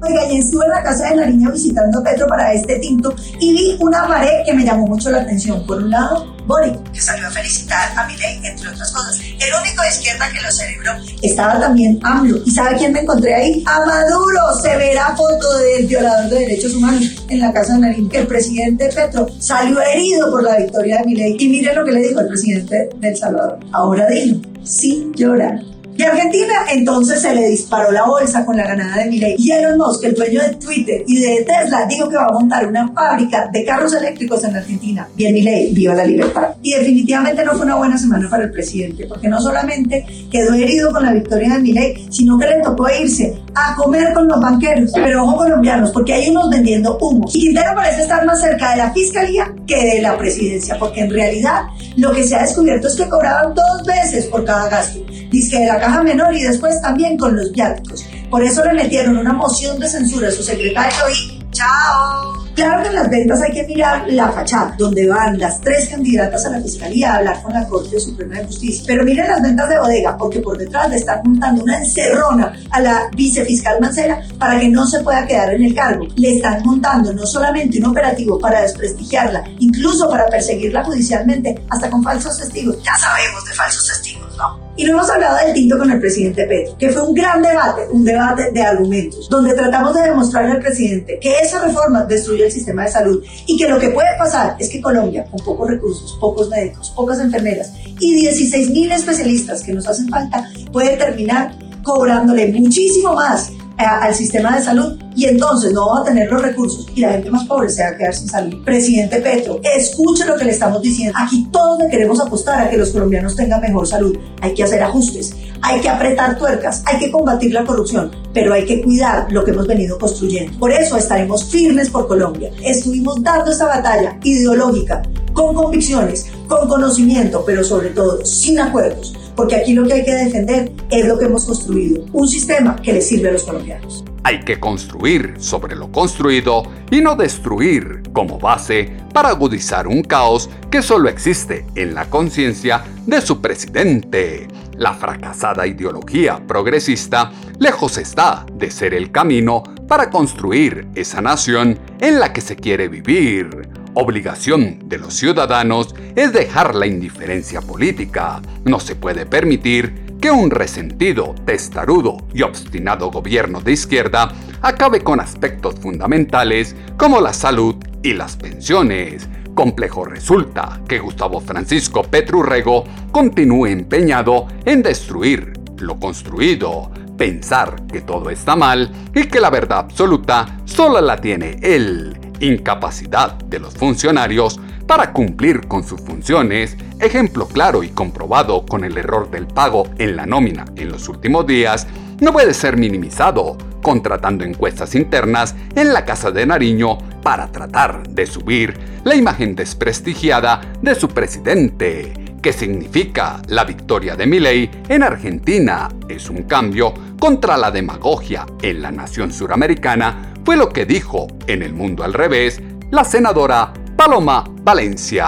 Oiga, 0.03 0.31
y 0.31 0.37
estuve 0.37 0.65
en 0.65 0.69
la 0.69 0.83
casa 0.83 1.09
de 1.09 1.15
Nariño 1.15 1.51
visitando 1.51 1.97
a 1.97 2.03
Petro 2.03 2.27
para 2.27 2.53
este 2.53 2.77
tinto 2.77 3.15
y 3.39 3.53
vi 3.53 3.77
una 3.79 4.07
pared 4.07 4.45
que 4.45 4.53
me 4.53 4.63
llamó 4.63 4.85
mucho 4.85 5.09
la 5.09 5.21
atención. 5.21 5.65
Por 5.65 5.81
un 5.81 5.89
lado, 5.89 6.35
Boric, 6.45 6.91
que 6.91 7.01
salió 7.01 7.27
a 7.27 7.31
felicitar 7.31 7.91
a 7.97 8.05
Milei, 8.05 8.39
entre 8.45 8.69
otras 8.69 8.91
cosas. 8.91 9.19
El 9.19 9.51
único 9.59 9.81
de 9.81 9.89
izquierda 9.89 10.29
que 10.31 10.41
lo 10.41 10.51
celebró 10.51 10.91
estaba 11.23 11.59
también 11.59 11.99
AMLO. 12.03 12.37
¿Y 12.45 12.51
sabe 12.51 12.77
quién 12.77 12.93
me 12.93 12.99
encontré 12.99 13.33
ahí? 13.33 13.63
A 13.65 13.83
Maduro. 13.83 14.61
Se 14.61 14.77
verá 14.77 15.15
foto 15.15 15.57
del 15.57 15.87
violador 15.87 16.29
de 16.29 16.39
derechos 16.39 16.75
humanos 16.75 17.25
en 17.29 17.39
la 17.39 17.51
casa 17.51 17.73
de 17.73 17.79
Nariño. 17.79 18.11
El 18.13 18.27
presidente 18.27 18.91
Petro 18.93 19.25
salió 19.39 19.81
herido 19.81 20.29
por 20.29 20.43
la 20.43 20.57
victoria 20.57 20.99
de 20.99 21.05
Milei. 21.05 21.35
Y 21.39 21.49
mire 21.49 21.73
lo 21.73 21.83
que 21.83 21.93
le 21.93 22.09
dijo 22.09 22.19
el 22.19 22.27
presidente 22.27 22.89
del 22.95 23.17
Salvador. 23.17 23.57
Ahora 23.71 24.05
dijo, 24.05 24.39
sí 24.61 25.11
llorar 25.15 25.73
Argentina 26.05 26.53
entonces 26.71 27.21
se 27.21 27.33
le 27.33 27.49
disparó 27.49 27.91
la 27.91 28.05
bolsa 28.05 28.45
con 28.45 28.57
la 28.57 28.67
ganada 28.67 29.03
de 29.03 29.09
Milei. 29.09 29.35
Y 29.37 29.51
Elon 29.51 29.77
Musk, 29.77 30.03
el 30.05 30.13
dueño 30.15 30.41
de 30.41 30.55
Twitter 30.55 31.03
y 31.07 31.21
de 31.21 31.43
Tesla, 31.43 31.85
dijo 31.87 32.09
que 32.09 32.15
va 32.15 32.25
a 32.25 32.33
montar 32.33 32.67
una 32.67 32.87
fábrica 32.89 33.49
de 33.51 33.65
carros 33.65 33.93
eléctricos 33.93 34.43
en 34.43 34.55
Argentina. 34.55 35.07
Bien 35.15 35.33
Milei, 35.33 35.73
viva 35.73 35.93
la 35.93 36.05
libertad. 36.05 36.49
Y 36.61 36.73
definitivamente 36.73 37.43
no 37.43 37.53
fue 37.53 37.65
una 37.65 37.75
buena 37.75 37.97
semana 37.97 38.29
para 38.29 38.45
el 38.45 38.51
presidente, 38.51 39.05
porque 39.05 39.27
no 39.27 39.41
solamente 39.41 40.05
quedó 40.31 40.53
herido 40.53 40.91
con 40.91 41.03
la 41.03 41.13
victoria 41.13 41.53
de 41.53 41.59
Milei, 41.59 42.07
sino 42.09 42.37
que 42.37 42.47
le 42.47 42.61
tocó 42.61 42.87
irse 42.89 43.35
a 43.55 43.75
comer 43.75 44.13
con 44.13 44.27
los 44.27 44.39
banqueros. 44.39 44.91
Pero 44.93 45.23
ojo 45.23 45.37
colombianos, 45.37 45.91
porque 45.91 46.13
hay 46.13 46.29
unos 46.29 46.49
vendiendo 46.49 46.97
humo. 46.99 47.27
Y 47.33 47.39
Quintero 47.39 47.75
parece 47.75 48.03
estar 48.03 48.25
más 48.25 48.41
cerca 48.41 48.71
de 48.71 48.77
la 48.77 48.93
fiscalía 48.93 49.53
que 49.67 49.75
de 49.75 50.01
la 50.01 50.17
presidencia, 50.17 50.77
porque 50.79 51.01
en 51.01 51.11
realidad 51.11 51.63
lo 51.97 52.11
que 52.11 52.23
se 52.23 52.35
ha 52.35 52.41
descubierto 52.41 52.87
es 52.87 52.95
que 52.95 53.07
cobraban 53.07 53.53
dos 53.53 53.85
veces 53.85 54.25
por 54.25 54.43
cada 54.45 54.69
gasto. 54.69 54.99
Dice 55.33 55.57
de 55.57 55.65
la 55.65 55.79
caja 55.79 56.03
menor 56.03 56.31
y 56.35 56.43
después 56.43 56.79
también 56.79 57.17
con 57.17 57.35
los 57.35 57.51
viáticos. 57.51 58.05
Por 58.29 58.43
eso 58.43 58.63
le 58.65 58.75
metieron 58.75 59.17
una 59.17 59.33
moción 59.33 59.79
de 59.79 59.87
censura 59.89 60.27
a 60.27 60.31
su 60.31 60.43
secretario 60.43 61.09
y 61.09 61.43
¡chao! 61.49 62.45
Claro 62.53 62.83
que 62.83 62.89
en 62.89 62.93
las 62.93 63.09
ventas 63.09 63.41
hay 63.41 63.51
que 63.51 63.63
mirar 63.63 64.05
la 64.09 64.31
fachada, 64.31 64.75
donde 64.77 65.07
van 65.07 65.39
las 65.39 65.59
tres 65.59 65.89
candidatas 65.89 66.45
a 66.45 66.51
la 66.51 66.61
fiscalía 66.61 67.13
a 67.13 67.17
hablar 67.17 67.41
con 67.41 67.51
la 67.51 67.67
Corte 67.67 67.99
Suprema 67.99 68.35
de 68.35 68.45
Justicia. 68.45 68.83
Pero 68.85 69.03
miren 69.03 69.27
las 69.27 69.41
ventas 69.41 69.69
de 69.69 69.79
bodega, 69.79 70.15
porque 70.15 70.39
por 70.39 70.55
detrás 70.55 70.87
le 70.91 70.97
están 70.97 71.21
montando 71.23 71.63
una 71.63 71.79
encerrona 71.79 72.53
a 72.69 72.79
la 72.79 73.09
vicefiscal 73.15 73.81
Mancera 73.81 74.21
para 74.37 74.59
que 74.59 74.69
no 74.69 74.85
se 74.85 74.99
pueda 74.99 75.25
quedar 75.25 75.51
en 75.55 75.63
el 75.63 75.73
cargo. 75.73 76.05
Le 76.15 76.35
están 76.35 76.61
montando 76.63 77.11
no 77.11 77.25
solamente 77.25 77.79
un 77.79 77.85
operativo 77.85 78.37
para 78.37 78.61
desprestigiarla, 78.61 79.43
incluso 79.57 80.07
para 80.11 80.27
perseguirla 80.27 80.83
judicialmente, 80.83 81.59
hasta 81.71 81.89
con 81.89 82.03
falsos 82.03 82.37
testigos. 82.37 82.77
Ya 82.83 82.95
sabemos 82.97 83.43
de 83.45 83.53
falsos 83.55 83.87
testigos, 83.87 84.37
¿no? 84.37 84.62
Y 84.75 84.85
no 84.85 84.93
hemos 84.93 85.09
hablado 85.09 85.37
del 85.37 85.53
tinto 85.53 85.77
con 85.77 85.91
el 85.91 85.99
presidente 85.99 86.47
Petro, 86.47 86.75
que 86.77 86.89
fue 86.89 87.07
un 87.07 87.13
gran 87.13 87.41
debate, 87.43 87.83
un 87.91 88.03
debate 88.03 88.51
de 88.51 88.61
argumentos, 88.63 89.29
donde 89.29 89.53
tratamos 89.53 89.93
de 89.93 90.01
demostrarle 90.01 90.53
al 90.53 90.61
presidente 90.61 91.19
que 91.19 91.37
esa 91.39 91.63
reforma 91.63 92.05
destruye 92.05 92.45
el 92.45 92.51
sistema 92.51 92.83
de 92.83 92.91
salud 92.91 93.23
y 93.45 93.55
que 93.55 93.67
lo 93.67 93.79
que 93.79 93.89
puede 93.89 94.17
pasar 94.17 94.55
es 94.57 94.69
que 94.69 94.81
Colombia, 94.81 95.25
con 95.29 95.45
pocos 95.45 95.69
recursos, 95.69 96.17
pocos 96.19 96.49
médicos, 96.49 96.91
pocas 96.95 97.19
enfermeras 97.19 97.71
y 97.99 98.15
16 98.15 98.71
mil 98.71 98.91
especialistas 98.91 99.61
que 99.63 99.73
nos 99.73 99.87
hacen 99.87 100.09
falta, 100.09 100.49
puede 100.71 100.97
terminar 100.97 101.55
cobrándole 101.83 102.47
muchísimo 102.47 103.13
más 103.13 103.51
al 103.77 104.13
sistema 104.13 104.55
de 104.55 104.63
salud 104.63 104.97
y 105.15 105.25
entonces 105.25 105.73
no 105.73 105.87
vamos 105.87 106.01
a 106.01 106.11
tener 106.11 106.31
los 106.31 106.41
recursos 106.41 106.87
y 106.95 107.01
la 107.01 107.13
gente 107.13 107.29
más 107.29 107.45
pobre 107.45 107.69
se 107.69 107.83
va 107.83 107.89
a 107.89 107.97
quedar 107.97 108.13
sin 108.13 108.29
salud. 108.29 108.63
Presidente 108.63 109.19
Petro, 109.19 109.59
escuche 109.63 110.25
lo 110.25 110.35
que 110.35 110.45
le 110.45 110.51
estamos 110.51 110.81
diciendo. 110.81 111.17
Aquí 111.19 111.47
todos 111.51 111.79
le 111.79 111.89
queremos 111.89 112.19
apostar 112.19 112.61
a 112.61 112.69
que 112.69 112.77
los 112.77 112.91
colombianos 112.91 113.35
tengan 113.35 113.61
mejor 113.61 113.87
salud. 113.87 114.17
Hay 114.41 114.53
que 114.53 114.63
hacer 114.63 114.81
ajustes, 114.81 115.35
hay 115.61 115.81
que 115.81 115.89
apretar 115.89 116.37
tuercas, 116.37 116.83
hay 116.85 116.99
que 116.99 117.11
combatir 117.11 117.53
la 117.53 117.63
corrupción, 117.63 118.11
pero 118.33 118.53
hay 118.53 118.65
que 118.65 118.81
cuidar 118.81 119.31
lo 119.31 119.43
que 119.43 119.51
hemos 119.51 119.67
venido 119.67 119.97
construyendo. 119.97 120.57
Por 120.59 120.71
eso 120.71 120.97
estaremos 120.97 121.45
firmes 121.45 121.89
por 121.89 122.07
Colombia. 122.07 122.51
Estuvimos 122.63 123.21
dando 123.23 123.51
esta 123.51 123.65
batalla 123.65 124.17
ideológica 124.23 125.01
con 125.33 125.55
convicciones, 125.55 126.27
con 126.47 126.67
conocimiento, 126.67 127.43
pero 127.45 127.63
sobre 127.63 127.89
todo 127.89 128.23
sin 128.23 128.59
acuerdos 128.59 129.13
porque 129.35 129.55
aquí 129.55 129.73
lo 129.73 129.85
que 129.85 129.93
hay 129.93 130.05
que 130.05 130.13
defender 130.13 130.71
es 130.89 131.05
lo 131.05 131.17
que 131.17 131.25
hemos 131.25 131.45
construido, 131.45 132.05
un 132.13 132.27
sistema 132.27 132.75
que 132.75 132.93
le 132.93 133.01
sirve 133.01 133.29
a 133.29 133.33
los 133.33 133.43
colombianos. 133.43 134.03
Hay 134.25 134.39
que 134.39 134.59
construir 134.59 135.35
sobre 135.37 135.75
lo 135.75 135.91
construido 135.91 136.63
y 136.89 137.01
no 137.01 137.15
destruir 137.15 138.03
como 138.13 138.39
base 138.39 138.89
para 139.13 139.29
agudizar 139.29 139.87
un 139.87 140.01
caos 140.01 140.49
que 140.71 140.81
solo 140.81 141.09
existe 141.09 141.65
en 141.75 141.93
la 141.93 142.09
conciencia 142.09 142.85
de 143.05 143.21
su 143.21 143.41
presidente. 143.41 144.47
La 144.77 144.93
fracasada 144.93 145.67
ideología 145.67 146.41
progresista 146.47 147.31
lejos 147.59 147.97
está 147.97 148.45
de 148.53 148.71
ser 148.71 148.93
el 148.93 149.11
camino 149.11 149.63
para 149.87 150.09
construir 150.09 150.87
esa 150.95 151.21
nación 151.21 151.77
en 151.99 152.19
la 152.19 152.31
que 152.31 152.41
se 152.41 152.55
quiere 152.55 152.87
vivir. 152.87 153.69
Obligación 153.95 154.89
de 154.89 154.97
los 154.97 155.13
ciudadanos 155.13 155.93
es 156.15 156.33
dejar 156.33 156.73
la 156.73 156.87
indiferencia 156.87 157.61
política. 157.61 158.41
No 158.65 158.79
se 158.79 158.95
puede 158.95 159.27
permitir 159.27 160.17
que 160.19 160.31
un 160.31 160.49
resentido, 160.49 161.35
testarudo 161.45 162.17
y 162.33 162.41
obstinado 162.41 163.11
gobierno 163.11 163.61
de 163.61 163.73
izquierda 163.73 164.33
acabe 164.63 165.01
con 165.01 165.19
aspectos 165.19 165.75
fundamentales 165.75 166.75
como 166.97 167.21
la 167.21 167.33
salud 167.33 167.75
y 168.01 168.13
las 168.13 168.35
pensiones. 168.35 169.29
Complejo 169.53 170.05
resulta 170.05 170.81
que 170.87 170.97
Gustavo 170.97 171.39
Francisco 171.39 172.01
Petrurrego 172.01 172.85
continúe 173.11 173.67
empeñado 173.67 174.47
en 174.65 174.81
destruir 174.81 175.53
lo 175.77 175.99
construido, 175.99 176.89
pensar 177.15 177.85
que 177.85 178.01
todo 178.01 178.31
está 178.31 178.55
mal 178.55 178.91
y 179.13 179.25
que 179.25 179.39
la 179.39 179.51
verdad 179.51 179.79
absoluta 179.79 180.61
solo 180.65 180.99
la 180.99 181.17
tiene 181.17 181.59
él 181.61 182.22
incapacidad 182.39 183.33
de 183.33 183.59
los 183.59 183.73
funcionarios 183.73 184.59
para 184.87 185.13
cumplir 185.13 185.67
con 185.67 185.83
sus 185.83 186.01
funciones, 186.01 186.77
ejemplo 186.99 187.47
claro 187.47 187.83
y 187.83 187.89
comprobado 187.89 188.65
con 188.65 188.83
el 188.83 188.97
error 188.97 189.31
del 189.31 189.47
pago 189.47 189.87
en 189.97 190.15
la 190.15 190.25
nómina 190.25 190.65
en 190.75 190.91
los 190.91 191.07
últimos 191.09 191.47
días, 191.47 191.87
no 192.19 192.31
puede 192.33 192.53
ser 192.53 192.77
minimizado 192.77 193.57
contratando 193.81 194.43
encuestas 194.43 194.95
internas 194.95 195.55
en 195.75 195.93
la 195.93 196.05
Casa 196.05 196.31
de 196.31 196.45
Nariño 196.45 196.97
para 197.21 197.51
tratar 197.51 198.07
de 198.07 198.25
subir 198.25 198.79
la 199.03 199.15
imagen 199.15 199.55
desprestigiada 199.55 200.61
de 200.81 200.95
su 200.95 201.07
presidente. 201.09 202.22
¿Qué 202.43 202.51
significa 202.51 203.41
la 203.47 203.63
victoria 203.63 204.17
de 204.17 204.27
Milei 204.27 204.69
en 204.89 205.01
Argentina? 205.01 205.87
Es 206.09 206.29
un 206.29 206.43
cambio 206.43 206.93
contra 207.17 207.55
la 207.55 207.71
demagogia 207.71 208.45
en 208.61 208.81
la 208.81 208.91
nación 208.91 209.31
suramericana 209.31 210.33
fue 210.43 210.57
lo 210.57 210.67
que 210.67 210.85
dijo 210.85 211.27
en 211.47 211.61
El 211.61 211.71
Mundo 211.71 212.03
al 212.03 212.11
Revés 212.11 212.61
la 212.91 213.05
senadora 213.05 213.71
Paloma 213.95 214.43
Valencia. 214.61 215.27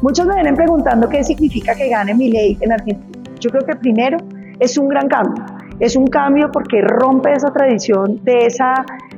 Muchos 0.00 0.26
me 0.26 0.34
vienen 0.34 0.54
preguntando 0.54 1.08
qué 1.08 1.24
significa 1.24 1.74
que 1.74 1.88
gane 1.88 2.14
mi 2.14 2.30
ley 2.30 2.56
en 2.60 2.70
Argentina. 2.70 3.20
Yo 3.40 3.50
creo 3.50 3.66
que 3.66 3.74
primero 3.74 4.18
es 4.60 4.78
un 4.78 4.86
gran 4.86 5.08
cambio. 5.08 5.44
Es 5.80 5.96
un 5.96 6.06
cambio 6.06 6.52
porque 6.52 6.80
rompe 6.82 7.32
esa 7.32 7.52
tradición 7.52 8.22
de 8.22 8.46
esa 8.46 8.74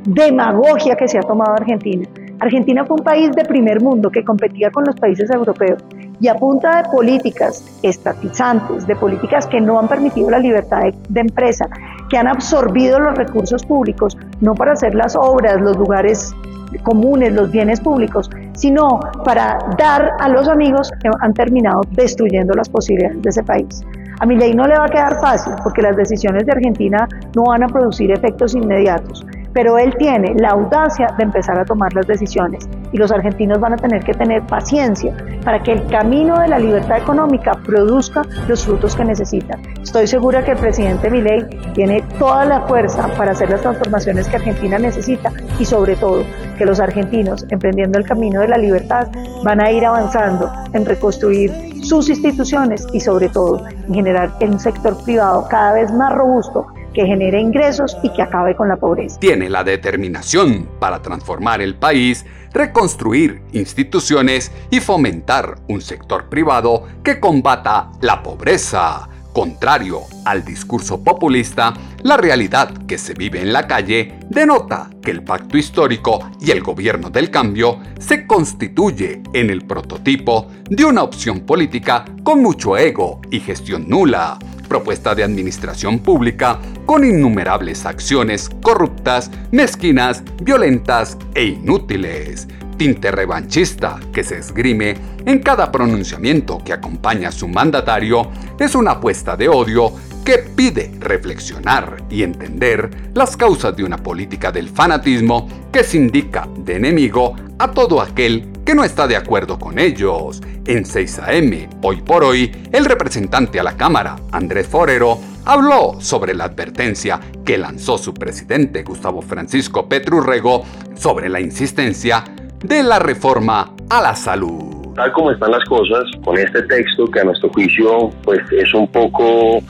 demagogia 0.06 0.96
que 0.96 1.06
se 1.06 1.18
ha 1.18 1.22
tomado 1.22 1.52
Argentina. 1.52 2.08
Argentina 2.40 2.86
fue 2.86 2.96
un 2.96 3.04
país 3.04 3.30
de 3.32 3.44
primer 3.44 3.82
mundo 3.82 4.10
que 4.10 4.24
competía 4.24 4.70
con 4.70 4.84
los 4.84 4.96
países 4.96 5.30
europeos 5.30 5.84
y 6.20 6.28
a 6.28 6.34
de 6.34 6.90
políticas 6.90 7.64
estatizantes, 7.82 8.86
de 8.86 8.96
políticas 8.96 9.46
que 9.46 9.60
no 9.60 9.78
han 9.78 9.88
permitido 9.88 10.30
la 10.30 10.38
libertad 10.38 10.82
de, 11.08 11.20
empresa, 11.20 11.68
que 12.08 12.16
han 12.16 12.26
absorbido 12.26 12.98
los 12.98 13.16
recursos 13.16 13.64
públicos, 13.64 14.16
no 14.40 14.54
para 14.54 14.72
hacer 14.72 14.94
las 14.94 15.14
obras, 15.16 15.60
los 15.60 15.76
lugares 15.76 16.34
comunes, 16.82 17.32
los 17.32 17.50
bienes 17.50 17.80
públicos, 17.80 18.30
sino 18.54 19.00
para 19.24 19.58
dar 19.78 20.12
a 20.20 20.28
los 20.28 20.48
amigos 20.48 20.90
que 21.02 21.10
han 21.20 21.34
terminado 21.34 21.82
destruyendo 21.92 22.54
las 22.54 22.68
posibilidades 22.68 23.22
de 23.22 23.30
ese 23.30 23.42
país. 23.42 23.84
A 24.20 24.26
mi 24.26 24.36
ley 24.36 24.54
no 24.54 24.66
le 24.66 24.78
va 24.78 24.86
a 24.86 24.88
quedar 24.88 25.20
fácil 25.20 25.52
porque 25.62 25.82
las 25.82 25.96
decisiones 25.96 26.46
de 26.46 26.52
Argentina 26.52 27.06
no 27.34 27.44
van 27.44 27.62
a 27.62 27.68
producir 27.68 28.10
efectos 28.10 28.54
inmediatos, 28.54 29.26
pero 29.56 29.78
él 29.78 29.94
tiene 29.98 30.34
la 30.36 30.50
audacia 30.50 31.06
de 31.16 31.24
empezar 31.24 31.58
a 31.58 31.64
tomar 31.64 31.90
las 31.94 32.06
decisiones 32.06 32.68
y 32.92 32.98
los 32.98 33.10
argentinos 33.10 33.58
van 33.58 33.72
a 33.72 33.76
tener 33.78 34.04
que 34.04 34.12
tener 34.12 34.42
paciencia 34.46 35.16
para 35.46 35.62
que 35.62 35.72
el 35.72 35.86
camino 35.86 36.38
de 36.38 36.48
la 36.48 36.58
libertad 36.58 36.98
económica 36.98 37.52
produzca 37.64 38.20
los 38.48 38.66
frutos 38.66 38.94
que 38.94 39.06
necesitan. 39.06 39.62
Estoy 39.82 40.08
segura 40.08 40.44
que 40.44 40.50
el 40.50 40.58
presidente 40.58 41.08
Milei 41.08 41.46
tiene 41.72 42.02
toda 42.18 42.44
la 42.44 42.66
fuerza 42.66 43.08
para 43.16 43.32
hacer 43.32 43.48
las 43.48 43.62
transformaciones 43.62 44.28
que 44.28 44.36
Argentina 44.36 44.78
necesita 44.78 45.32
y 45.58 45.64
sobre 45.64 45.96
todo 45.96 46.22
que 46.58 46.66
los 46.66 46.78
argentinos, 46.78 47.46
emprendiendo 47.48 47.98
el 47.98 48.04
camino 48.04 48.42
de 48.42 48.48
la 48.48 48.58
libertad, 48.58 49.08
van 49.42 49.62
a 49.62 49.70
ir 49.70 49.86
avanzando 49.86 50.52
en 50.74 50.84
reconstruir 50.84 51.50
sus 51.82 52.10
instituciones 52.10 52.86
y 52.92 53.00
sobre 53.00 53.30
todo 53.30 53.64
en 53.88 53.94
generar 53.94 54.32
un 54.38 54.60
sector 54.60 55.02
privado 55.02 55.46
cada 55.48 55.72
vez 55.72 55.90
más 55.94 56.12
robusto 56.12 56.66
que 56.96 57.04
genere 57.04 57.38
ingresos 57.38 57.94
y 58.02 58.08
que 58.08 58.22
acabe 58.22 58.56
con 58.56 58.68
la 58.68 58.76
pobreza. 58.76 59.20
Tiene 59.20 59.50
la 59.50 59.62
determinación 59.62 60.66
para 60.80 61.02
transformar 61.02 61.60
el 61.60 61.74
país, 61.74 62.24
reconstruir 62.54 63.42
instituciones 63.52 64.50
y 64.70 64.80
fomentar 64.80 65.56
un 65.68 65.82
sector 65.82 66.30
privado 66.30 66.84
que 67.04 67.20
combata 67.20 67.90
la 68.00 68.22
pobreza. 68.22 69.10
Contrario 69.34 70.04
al 70.24 70.42
discurso 70.42 71.04
populista, 71.04 71.74
la 72.02 72.16
realidad 72.16 72.72
que 72.86 72.96
se 72.96 73.12
vive 73.12 73.42
en 73.42 73.52
la 73.52 73.66
calle 73.66 74.14
denota 74.30 74.88
que 75.02 75.10
el 75.10 75.22
pacto 75.22 75.58
histórico 75.58 76.30
y 76.40 76.50
el 76.50 76.62
gobierno 76.62 77.10
del 77.10 77.30
cambio 77.30 77.78
se 77.98 78.26
constituye 78.26 79.20
en 79.34 79.50
el 79.50 79.66
prototipo 79.66 80.46
de 80.70 80.86
una 80.86 81.02
opción 81.02 81.40
política 81.40 82.06
con 82.22 82.40
mucho 82.40 82.78
ego 82.78 83.20
y 83.30 83.40
gestión 83.40 83.86
nula 83.86 84.38
propuesta 84.66 85.14
de 85.14 85.24
administración 85.24 85.98
pública 86.00 86.58
con 86.84 87.04
innumerables 87.04 87.86
acciones 87.86 88.50
corruptas, 88.62 89.30
mezquinas, 89.50 90.22
violentas 90.42 91.16
e 91.34 91.44
inútiles. 91.44 92.48
Tinte 92.76 93.10
revanchista 93.10 93.98
que 94.12 94.22
se 94.22 94.38
esgrime 94.38 94.96
en 95.24 95.38
cada 95.38 95.72
pronunciamiento 95.72 96.62
que 96.62 96.74
acompaña 96.74 97.30
a 97.30 97.32
su 97.32 97.48
mandatario 97.48 98.30
es 98.60 98.74
una 98.74 98.92
apuesta 98.92 99.34
de 99.34 99.48
odio 99.48 99.92
que 100.26 100.38
pide 100.38 100.92
reflexionar 101.00 102.04
y 102.10 102.22
entender 102.22 102.90
las 103.14 103.34
causas 103.34 103.74
de 103.76 103.84
una 103.84 103.96
política 103.96 104.52
del 104.52 104.68
fanatismo 104.68 105.48
que 105.72 105.84
se 105.84 105.96
indica 105.96 106.48
de 106.58 106.76
enemigo 106.76 107.34
a 107.58 107.70
todo 107.70 108.02
aquel 108.02 108.52
que 108.66 108.74
no 108.74 108.84
está 108.84 109.06
de 109.06 109.16
acuerdo 109.16 109.58
con 109.58 109.78
ellos. 109.78 110.42
En 110.66 110.84
6 110.84 111.20
AM, 111.20 111.70
hoy 111.82 112.02
por 112.02 112.24
hoy, 112.24 112.52
el 112.72 112.84
representante 112.84 113.58
a 113.58 113.62
la 113.62 113.76
Cámara, 113.76 114.16
Andrés 114.32 114.66
Forero, 114.66 115.18
habló 115.46 115.98
sobre 116.00 116.34
la 116.34 116.44
advertencia 116.44 117.20
que 117.44 117.56
lanzó 117.56 117.96
su 117.96 118.12
presidente 118.12 118.82
Gustavo 118.82 119.22
Francisco 119.22 119.88
Petrurrego 119.88 120.64
sobre 120.96 121.28
la 121.28 121.40
insistencia 121.40 122.24
de 122.66 122.82
la 122.82 122.98
reforma 122.98 123.74
a 123.88 124.00
la 124.00 124.16
salud 124.16 124.75
tal 124.96 125.12
como 125.12 125.30
están 125.30 125.50
las 125.50 125.64
cosas, 125.64 126.04
con 126.24 126.36
este 126.38 126.62
texto 126.62 127.06
que 127.06 127.20
a 127.20 127.24
nuestro 127.24 127.50
juicio 127.50 128.10
pues 128.24 128.40
es 128.50 128.72
un 128.74 128.88
poco 128.88 129.60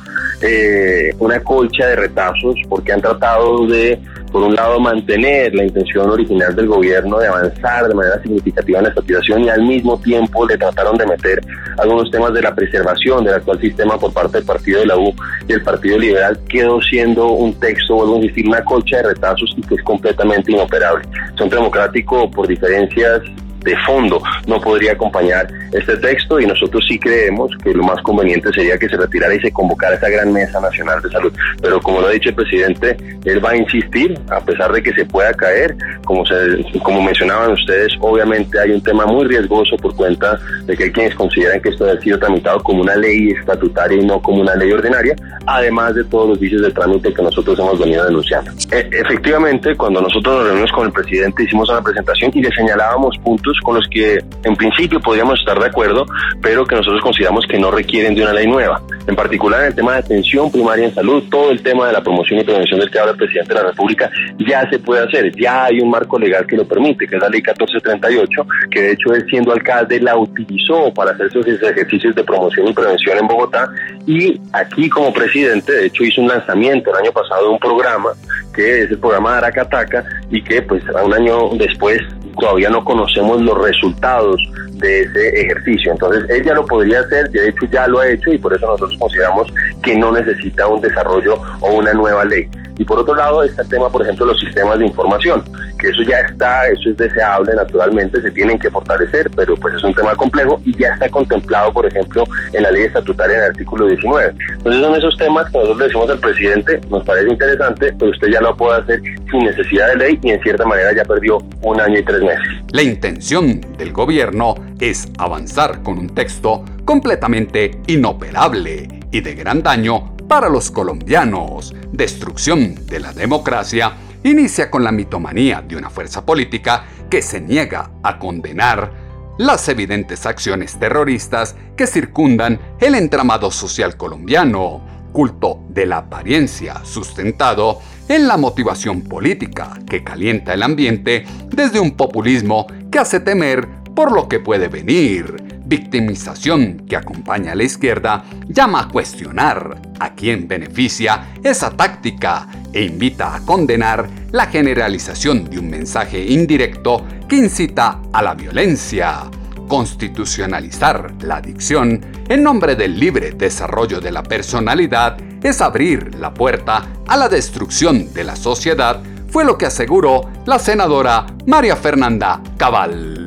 eh, 0.40 1.12
una 1.18 1.40
colcha 1.40 1.88
de 1.88 1.96
retazos 1.96 2.54
porque 2.68 2.92
han 2.92 3.00
tratado 3.00 3.66
de, 3.66 3.98
por 4.30 4.42
un 4.42 4.54
lado, 4.54 4.78
mantener 4.78 5.54
la 5.54 5.64
intención 5.64 6.08
original 6.08 6.54
del 6.54 6.68
gobierno 6.68 7.18
de 7.18 7.26
avanzar 7.26 7.88
de 7.88 7.94
manera 7.94 8.22
significativa 8.22 8.78
en 8.78 8.84
la 8.84 8.90
estatización 8.90 9.44
y 9.44 9.48
al 9.48 9.62
mismo 9.62 9.98
tiempo 10.00 10.46
le 10.46 10.56
trataron 10.56 10.96
de 10.96 11.06
meter 11.06 11.40
algunos 11.78 12.10
temas 12.10 12.32
de 12.32 12.42
la 12.42 12.54
preservación 12.54 13.24
del 13.24 13.34
actual 13.34 13.60
sistema 13.60 13.98
por 13.98 14.12
parte 14.12 14.38
del 14.38 14.46
Partido 14.46 14.80
de 14.80 14.86
la 14.86 14.96
U 14.96 15.12
y 15.48 15.52
el 15.52 15.62
Partido 15.62 15.98
Liberal 15.98 16.38
quedó 16.48 16.80
siendo 16.82 17.28
un 17.28 17.52
texto, 17.58 17.96
vuelvo 17.96 18.14
a 18.14 18.18
insistir, 18.18 18.46
una 18.46 18.64
colcha 18.64 18.98
de 18.98 19.02
retazos 19.14 19.54
y 19.56 19.62
que 19.62 19.74
es 19.74 19.82
completamente 19.82 20.52
inoperable. 20.52 21.04
Son 21.36 21.48
democrático 21.48 22.30
por 22.30 22.46
diferencias 22.46 23.22
de 23.66 23.76
fondo. 23.78 24.22
No 24.46 24.60
podría 24.60 24.92
acompañar 24.92 25.48
este 25.76 25.96
texto 25.98 26.40
y 26.40 26.46
nosotros 26.46 26.84
sí 26.88 26.98
creemos 26.98 27.50
que 27.62 27.72
lo 27.72 27.82
más 27.82 28.00
conveniente 28.02 28.50
sería 28.52 28.78
que 28.78 28.88
se 28.88 28.96
retirara 28.96 29.34
y 29.34 29.40
se 29.40 29.52
convocara 29.52 29.96
esa 29.96 30.08
gran 30.08 30.32
mesa 30.32 30.60
nacional 30.60 31.02
de 31.02 31.10
salud. 31.10 31.32
Pero 31.60 31.80
como 31.80 32.00
lo 32.00 32.08
ha 32.08 32.10
dicho 32.10 32.30
el 32.30 32.34
presidente, 32.34 32.96
él 33.24 33.44
va 33.44 33.50
a 33.50 33.56
insistir, 33.56 34.18
a 34.30 34.40
pesar 34.40 34.72
de 34.72 34.82
que 34.82 34.92
se 34.94 35.04
pueda 35.04 35.32
caer, 35.34 35.76
como, 36.04 36.24
se, 36.24 36.34
como 36.82 37.02
mencionaban 37.02 37.52
ustedes, 37.52 37.92
obviamente 38.00 38.58
hay 38.58 38.70
un 38.70 38.82
tema 38.82 39.06
muy 39.06 39.26
riesgoso 39.26 39.76
por 39.76 39.94
cuenta 39.96 40.38
de 40.64 40.76
que 40.76 40.84
hay 40.84 40.92
quienes 40.92 41.14
consideran 41.14 41.60
que 41.60 41.70
esto 41.70 41.90
ha 41.90 42.00
sido 42.00 42.18
tramitado 42.18 42.62
como 42.62 42.82
una 42.82 42.96
ley 42.96 43.30
estatutaria 43.30 44.00
y 44.00 44.06
no 44.06 44.20
como 44.20 44.40
una 44.40 44.54
ley 44.54 44.72
ordinaria, 44.72 45.14
además 45.46 45.94
de 45.94 46.04
todos 46.04 46.30
los 46.30 46.40
vicios 46.40 46.62
de 46.62 46.70
trámite 46.70 47.12
que 47.12 47.22
nosotros 47.22 47.58
hemos 47.58 47.78
venido 47.78 48.04
denunciando. 48.04 48.50
E, 48.70 48.88
efectivamente, 48.92 49.76
cuando 49.76 50.00
nosotros 50.00 50.36
nos 50.36 50.44
reunimos 50.44 50.72
con 50.72 50.86
el 50.86 50.92
presidente, 50.92 51.44
hicimos 51.44 51.68
una 51.68 51.82
presentación 51.82 52.30
y 52.34 52.42
le 52.42 52.50
señalábamos 52.52 53.16
puntos 53.18 53.58
con 53.62 53.76
los 53.76 53.86
que 53.90 54.18
en 54.44 54.56
principio 54.56 55.00
podríamos 55.00 55.38
estar 55.40 55.58
de 55.58 55.65
acuerdo, 55.66 56.06
pero 56.40 56.64
que 56.64 56.76
nosotros 56.76 57.00
consideramos 57.02 57.46
que 57.46 57.58
no 57.58 57.70
requieren 57.70 58.14
de 58.14 58.22
una 58.22 58.32
ley 58.32 58.46
nueva. 58.46 58.82
En 59.06 59.14
particular 59.14 59.60
en 59.60 59.66
el 59.68 59.74
tema 59.74 59.92
de 59.92 59.98
atención 59.98 60.50
primaria 60.50 60.86
en 60.86 60.94
salud, 60.94 61.24
todo 61.30 61.50
el 61.50 61.62
tema 61.62 61.86
de 61.86 61.92
la 61.92 62.02
promoción 62.02 62.40
y 62.40 62.44
prevención 62.44 62.80
del 62.80 62.90
que 62.90 62.98
habla 62.98 63.12
el 63.12 63.18
presidente 63.18 63.54
de 63.54 63.60
la 63.60 63.68
República 63.68 64.10
ya 64.38 64.68
se 64.68 64.78
puede 64.78 65.04
hacer, 65.04 65.34
ya 65.36 65.64
hay 65.64 65.80
un 65.80 65.90
marco 65.90 66.18
legal 66.18 66.46
que 66.46 66.56
lo 66.56 66.66
permite, 66.66 67.06
que 67.06 67.16
es 67.16 67.22
la 67.22 67.28
ley 67.28 67.40
1438, 67.40 68.46
que 68.70 68.82
de 68.82 68.92
hecho 68.92 69.14
él 69.14 69.24
siendo 69.28 69.52
alcalde 69.52 70.00
la 70.00 70.16
utilizó 70.16 70.92
para 70.92 71.12
hacer 71.12 71.26
esos 71.26 71.46
ejercicios 71.46 72.14
de 72.14 72.24
promoción 72.24 72.68
y 72.68 72.72
prevención 72.72 73.18
en 73.18 73.26
Bogotá 73.26 73.68
y 74.06 74.40
aquí 74.52 74.88
como 74.88 75.12
presidente 75.12 75.72
de 75.72 75.86
hecho 75.86 76.04
hizo 76.04 76.20
un 76.20 76.28
lanzamiento 76.28 76.90
el 76.90 77.04
año 77.04 77.12
pasado 77.12 77.44
de 77.44 77.48
un 77.50 77.58
programa 77.58 78.10
que 78.54 78.82
es 78.82 78.90
el 78.90 78.98
programa 78.98 79.38
Aracataca 79.38 80.04
y 80.30 80.42
que 80.42 80.62
pues 80.62 80.82
un 81.04 81.14
año 81.14 81.50
después 81.56 82.00
todavía 82.38 82.70
no 82.70 82.84
conocemos 82.84 83.40
los 83.42 83.58
resultados 83.58 84.40
de 84.72 85.02
ese 85.02 85.40
ejercicio. 85.40 85.92
Entonces, 85.92 86.24
ella 86.30 86.54
lo 86.54 86.66
podría 86.66 87.00
hacer, 87.00 87.30
de 87.30 87.48
hecho 87.48 87.66
ya 87.70 87.86
lo 87.86 88.00
ha 88.00 88.08
hecho 88.08 88.32
y 88.32 88.38
por 88.38 88.54
eso 88.54 88.66
nosotros 88.66 88.96
consideramos 88.98 89.52
que 89.82 89.96
no 89.96 90.12
necesita 90.12 90.66
un 90.66 90.80
desarrollo 90.80 91.40
o 91.60 91.74
una 91.74 91.92
nueva 91.92 92.24
ley. 92.24 92.48
Y 92.78 92.84
por 92.84 92.98
otro 92.98 93.14
lado 93.14 93.42
está 93.42 93.62
el 93.62 93.68
tema, 93.68 93.88
por 93.88 94.02
ejemplo, 94.02 94.26
los 94.26 94.38
sistemas 94.38 94.78
de 94.78 94.86
información, 94.86 95.42
que 95.78 95.88
eso 95.88 96.02
ya 96.02 96.18
está, 96.20 96.66
eso 96.68 96.90
es 96.90 96.96
deseable 96.96 97.54
naturalmente, 97.54 98.20
se 98.20 98.30
tienen 98.30 98.58
que 98.58 98.70
fortalecer, 98.70 99.30
pero 99.34 99.54
pues 99.56 99.74
es 99.74 99.84
un 99.84 99.94
tema 99.94 100.14
complejo 100.14 100.60
y 100.64 100.76
ya 100.76 100.88
está 100.88 101.08
contemplado, 101.08 101.72
por 101.72 101.86
ejemplo, 101.86 102.24
en 102.52 102.62
la 102.62 102.70
ley 102.70 102.84
estatutaria 102.84 103.36
en 103.36 103.42
el 103.44 103.50
artículo 103.50 103.86
19. 103.86 104.34
Entonces 104.52 104.82
son 104.82 104.94
esos 104.94 105.16
temas 105.16 105.46
que 105.50 105.58
nosotros 105.58 105.78
le 105.78 105.84
decimos 105.84 106.10
al 106.10 106.18
presidente, 106.18 106.80
nos 106.90 107.04
parece 107.04 107.30
interesante, 107.30 107.94
pero 107.98 108.10
usted 108.10 108.28
ya 108.28 108.40
lo 108.40 108.56
puede 108.56 108.80
hacer 108.80 109.00
sin 109.30 109.44
necesidad 109.44 109.88
de 109.88 109.96
ley 109.96 110.18
y 110.22 110.30
en 110.30 110.42
cierta 110.42 110.64
manera 110.64 110.94
ya 110.94 111.04
perdió 111.04 111.38
un 111.62 111.80
año 111.80 111.98
y 111.98 112.04
tres 112.04 112.20
meses. 112.20 112.48
La 112.72 112.82
intención 112.82 113.60
del 113.78 113.92
gobierno 113.92 114.54
es 114.80 115.08
avanzar 115.18 115.82
con 115.82 115.98
un 115.98 116.14
texto 116.14 116.64
completamente 116.84 117.72
inoperable 117.86 118.88
y 119.10 119.20
de 119.20 119.34
gran 119.34 119.62
daño 119.62 120.15
para 120.28 120.48
los 120.48 120.70
colombianos. 120.70 121.74
Destrucción 121.92 122.86
de 122.86 123.00
la 123.00 123.12
democracia 123.12 123.92
inicia 124.22 124.70
con 124.70 124.84
la 124.84 124.92
mitomanía 124.92 125.62
de 125.62 125.76
una 125.76 125.90
fuerza 125.90 126.24
política 126.24 126.84
que 127.08 127.22
se 127.22 127.40
niega 127.40 127.90
a 128.02 128.18
condenar 128.18 128.92
las 129.38 129.68
evidentes 129.68 130.26
acciones 130.26 130.78
terroristas 130.78 131.54
que 131.76 131.86
circundan 131.86 132.58
el 132.80 132.94
entramado 132.94 133.50
social 133.50 133.96
colombiano, 133.96 134.80
culto 135.12 135.60
de 135.68 135.86
la 135.86 135.98
apariencia 135.98 136.84
sustentado 136.84 137.80
en 138.08 138.26
la 138.26 138.36
motivación 138.36 139.02
política 139.02 139.78
que 139.88 140.02
calienta 140.02 140.54
el 140.54 140.62
ambiente 140.62 141.24
desde 141.48 141.80
un 141.80 141.96
populismo 141.96 142.66
que 142.90 142.98
hace 142.98 143.20
temer 143.20 143.68
por 143.94 144.12
lo 144.12 144.28
que 144.28 144.40
puede 144.40 144.68
venir. 144.68 145.45
Victimización 145.66 146.86
que 146.88 146.94
acompaña 146.94 147.50
a 147.50 147.54
la 147.56 147.64
izquierda 147.64 148.24
llama 148.46 148.82
a 148.82 148.88
cuestionar 148.88 149.82
a 149.98 150.14
quién 150.14 150.46
beneficia 150.46 151.32
esa 151.42 151.76
táctica 151.76 152.46
e 152.72 152.84
invita 152.84 153.34
a 153.34 153.40
condenar 153.40 154.08
la 154.30 154.46
generalización 154.46 155.50
de 155.50 155.58
un 155.58 155.68
mensaje 155.68 156.24
indirecto 156.24 157.04
que 157.28 157.38
incita 157.38 158.00
a 158.12 158.22
la 158.22 158.34
violencia. 158.34 159.24
Constitucionalizar 159.66 161.12
la 161.22 161.38
adicción 161.38 162.00
en 162.28 162.44
nombre 162.44 162.76
del 162.76 162.96
libre 163.00 163.32
desarrollo 163.32 164.00
de 164.00 164.12
la 164.12 164.22
personalidad 164.22 165.16
es 165.42 165.60
abrir 165.60 166.14
la 166.14 166.32
puerta 166.32 166.86
a 167.08 167.16
la 167.16 167.28
destrucción 167.28 168.14
de 168.14 168.22
la 168.22 168.36
sociedad, 168.36 169.02
fue 169.30 169.44
lo 169.44 169.58
que 169.58 169.66
aseguró 169.66 170.30
la 170.46 170.60
senadora 170.60 171.26
María 171.44 171.74
Fernanda 171.74 172.40
Cabal 172.56 173.25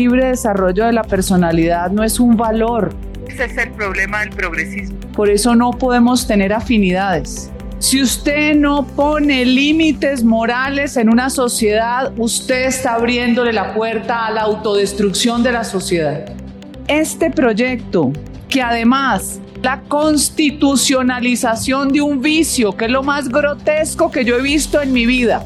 libre 0.00 0.28
desarrollo 0.28 0.86
de 0.86 0.92
la 0.92 1.02
personalidad 1.02 1.90
no 1.90 2.02
es 2.02 2.18
un 2.18 2.34
valor. 2.34 2.94
Ese 3.28 3.44
es 3.44 3.58
el 3.58 3.70
problema 3.72 4.20
del 4.20 4.30
progresismo. 4.30 4.98
Por 5.14 5.28
eso 5.28 5.54
no 5.54 5.72
podemos 5.72 6.26
tener 6.26 6.54
afinidades. 6.54 7.50
Si 7.80 8.00
usted 8.00 8.54
no 8.54 8.86
pone 8.86 9.44
límites 9.44 10.24
morales 10.24 10.96
en 10.96 11.10
una 11.10 11.28
sociedad, 11.28 12.14
usted 12.16 12.64
está 12.64 12.94
abriéndole 12.94 13.52
la 13.52 13.74
puerta 13.74 14.26
a 14.26 14.30
la 14.30 14.40
autodestrucción 14.40 15.42
de 15.42 15.52
la 15.52 15.64
sociedad. 15.64 16.32
Este 16.88 17.30
proyecto, 17.30 18.10
que 18.48 18.62
además 18.62 19.38
la 19.62 19.82
constitucionalización 19.82 21.92
de 21.92 22.00
un 22.00 22.22
vicio, 22.22 22.74
que 22.74 22.86
es 22.86 22.90
lo 22.90 23.02
más 23.02 23.28
grotesco 23.28 24.10
que 24.10 24.24
yo 24.24 24.38
he 24.38 24.42
visto 24.42 24.80
en 24.80 24.94
mi 24.94 25.04
vida, 25.04 25.44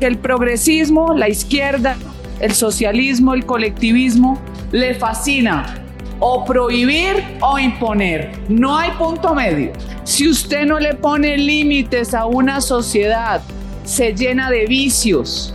que 0.00 0.06
el 0.06 0.18
progresismo, 0.18 1.14
la 1.14 1.28
izquierda, 1.28 1.96
el 2.42 2.52
socialismo, 2.52 3.32
el 3.32 3.46
colectivismo, 3.46 4.38
le 4.72 4.94
fascina 4.94 5.82
o 6.18 6.44
prohibir 6.44 7.24
o 7.40 7.58
imponer. 7.58 8.32
No 8.48 8.76
hay 8.76 8.90
punto 8.92 9.34
medio. 9.34 9.72
Si 10.04 10.28
usted 10.28 10.66
no 10.66 10.78
le 10.78 10.94
pone 10.94 11.38
límites 11.38 12.12
a 12.14 12.26
una 12.26 12.60
sociedad, 12.60 13.40
se 13.84 14.12
llena 14.12 14.50
de 14.50 14.66
vicios. 14.66 15.54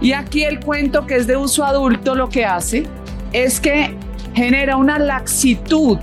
Y 0.00 0.12
aquí 0.12 0.44
el 0.44 0.60
cuento 0.60 1.06
que 1.06 1.16
es 1.16 1.26
de 1.26 1.36
uso 1.36 1.64
adulto 1.64 2.14
lo 2.14 2.28
que 2.28 2.44
hace 2.44 2.84
es 3.32 3.60
que 3.60 3.94
genera 4.34 4.76
una 4.76 4.98
laxitud 4.98 5.98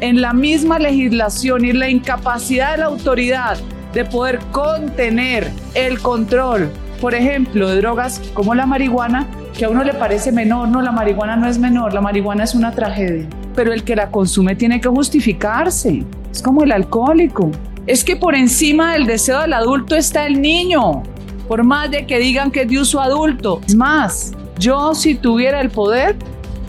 en 0.00 0.20
la 0.20 0.32
misma 0.32 0.78
legislación 0.78 1.64
y 1.64 1.72
la 1.72 1.88
incapacidad 1.88 2.72
de 2.72 2.78
la 2.78 2.86
autoridad 2.86 3.58
de 3.92 4.04
poder 4.04 4.38
contener 4.52 5.50
el 5.74 6.00
control, 6.00 6.70
por 7.00 7.14
ejemplo, 7.14 7.68
de 7.68 7.76
drogas 7.76 8.20
como 8.34 8.54
la 8.54 8.66
marihuana, 8.66 9.26
que 9.56 9.64
a 9.64 9.68
uno 9.68 9.84
le 9.84 9.94
parece 9.94 10.32
menor, 10.32 10.68
no, 10.68 10.82
la 10.82 10.90
marihuana 10.90 11.36
no 11.36 11.48
es 11.48 11.58
menor, 11.58 11.94
la 11.94 12.00
marihuana 12.00 12.42
es 12.42 12.54
una 12.54 12.72
tragedia, 12.72 13.28
pero 13.54 13.72
el 13.72 13.84
que 13.84 13.94
la 13.94 14.10
consume 14.10 14.56
tiene 14.56 14.80
que 14.80 14.88
justificarse, 14.88 16.04
es 16.30 16.42
como 16.42 16.64
el 16.64 16.72
alcohólico. 16.72 17.50
Es 17.86 18.02
que 18.02 18.16
por 18.16 18.34
encima 18.34 18.94
del 18.94 19.06
deseo 19.06 19.40
del 19.42 19.52
adulto 19.52 19.94
está 19.94 20.26
el 20.26 20.40
niño, 20.40 21.02
por 21.46 21.62
más 21.62 21.90
de 21.90 22.06
que 22.06 22.18
digan 22.18 22.50
que 22.50 22.62
es 22.62 22.68
de 22.68 22.80
uso 22.80 23.00
adulto. 23.00 23.60
Es 23.66 23.76
más, 23.76 24.32
yo 24.58 24.94
si 24.94 25.14
tuviera 25.14 25.60
el 25.60 25.70
poder, 25.70 26.16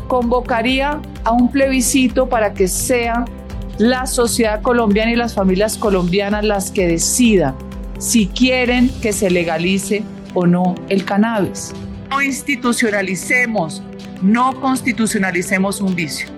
convocaría 0.08 1.00
a 1.24 1.32
un 1.32 1.50
plebiscito 1.50 2.28
para 2.28 2.54
que 2.54 2.67
sea 2.67 3.26
la 3.80 4.06
sociedad 4.06 4.62
colombiana 4.62 5.12
y 5.12 5.15
las 5.15 5.34
familias 5.34 5.78
colombianas 5.78 6.45
las 6.45 6.69
que 6.69 6.88
decidan 6.88 7.56
si 7.98 8.28
quieren 8.28 8.89
que 9.02 9.12
se 9.13 9.30
legalice 9.30 10.04
o 10.34 10.45
no 10.45 10.76
el 10.89 11.06
cannabis 11.06 11.74
no 12.10 12.22
institucionalicemos, 12.22 13.82
no 14.22 14.60
constitucionalicemos 14.62 15.82
un 15.82 15.96
vicio. 15.96 16.30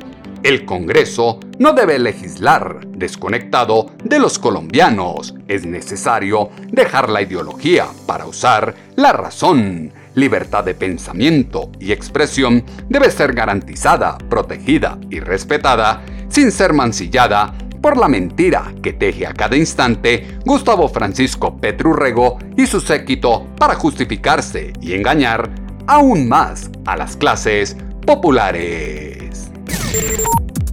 El 0.43 0.65
Congreso 0.65 1.39
no 1.60 1.73
debe 1.73 1.99
legislar 1.99 2.86
desconectado 2.88 3.91
de 4.03 4.19
los 4.19 4.38
colombianos. 4.39 5.36
Es 5.47 5.65
necesario 5.65 6.51
dejar 6.71 7.10
la 7.10 7.21
ideología 7.21 7.88
para 8.06 8.27
usar 8.27 8.75
la 8.95 9.13
razón. 9.13 9.91
Libertad 10.13 10.63
de 10.63 10.73
pensamiento 10.73 11.71
y 11.80 11.91
expresión 11.91 12.63
debe 12.88 13.12
ser 13.12 13.34
garantizada, 13.34 14.17
protegida 14.30 14.99
y 15.10 15.19
respetada 15.19 16.03
sin 16.30 16.51
ser 16.51 16.73
mancillada 16.73 17.53
por 17.88 17.95
la 17.95 18.10
mentira 18.10 18.73
que 18.84 18.91
teje 18.91 19.26
a 19.26 19.34
cada 19.34 19.56
instante 19.56 20.39
Gustavo 20.43 20.89
Francisco 20.89 21.56
Petrurrego 21.56 22.38
y 22.58 22.67
su 22.67 22.82
séquito 22.82 23.47
para 23.58 23.76
justificarse 23.76 24.73
y 24.82 24.91
engañar 24.91 25.50
aún 25.88 26.28
más 26.28 26.69
a 26.86 26.97
las 26.97 27.15
clases 27.15 27.78
populares. 28.06 29.50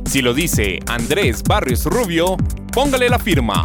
Si 0.07 0.23
lo 0.23 0.35
dice 0.35 0.81
Andrés 0.89 1.45
Barrios 1.45 1.85
Rubio, 1.85 2.37
póngale 2.73 3.09
la 3.09 3.21
firma. 3.21 3.65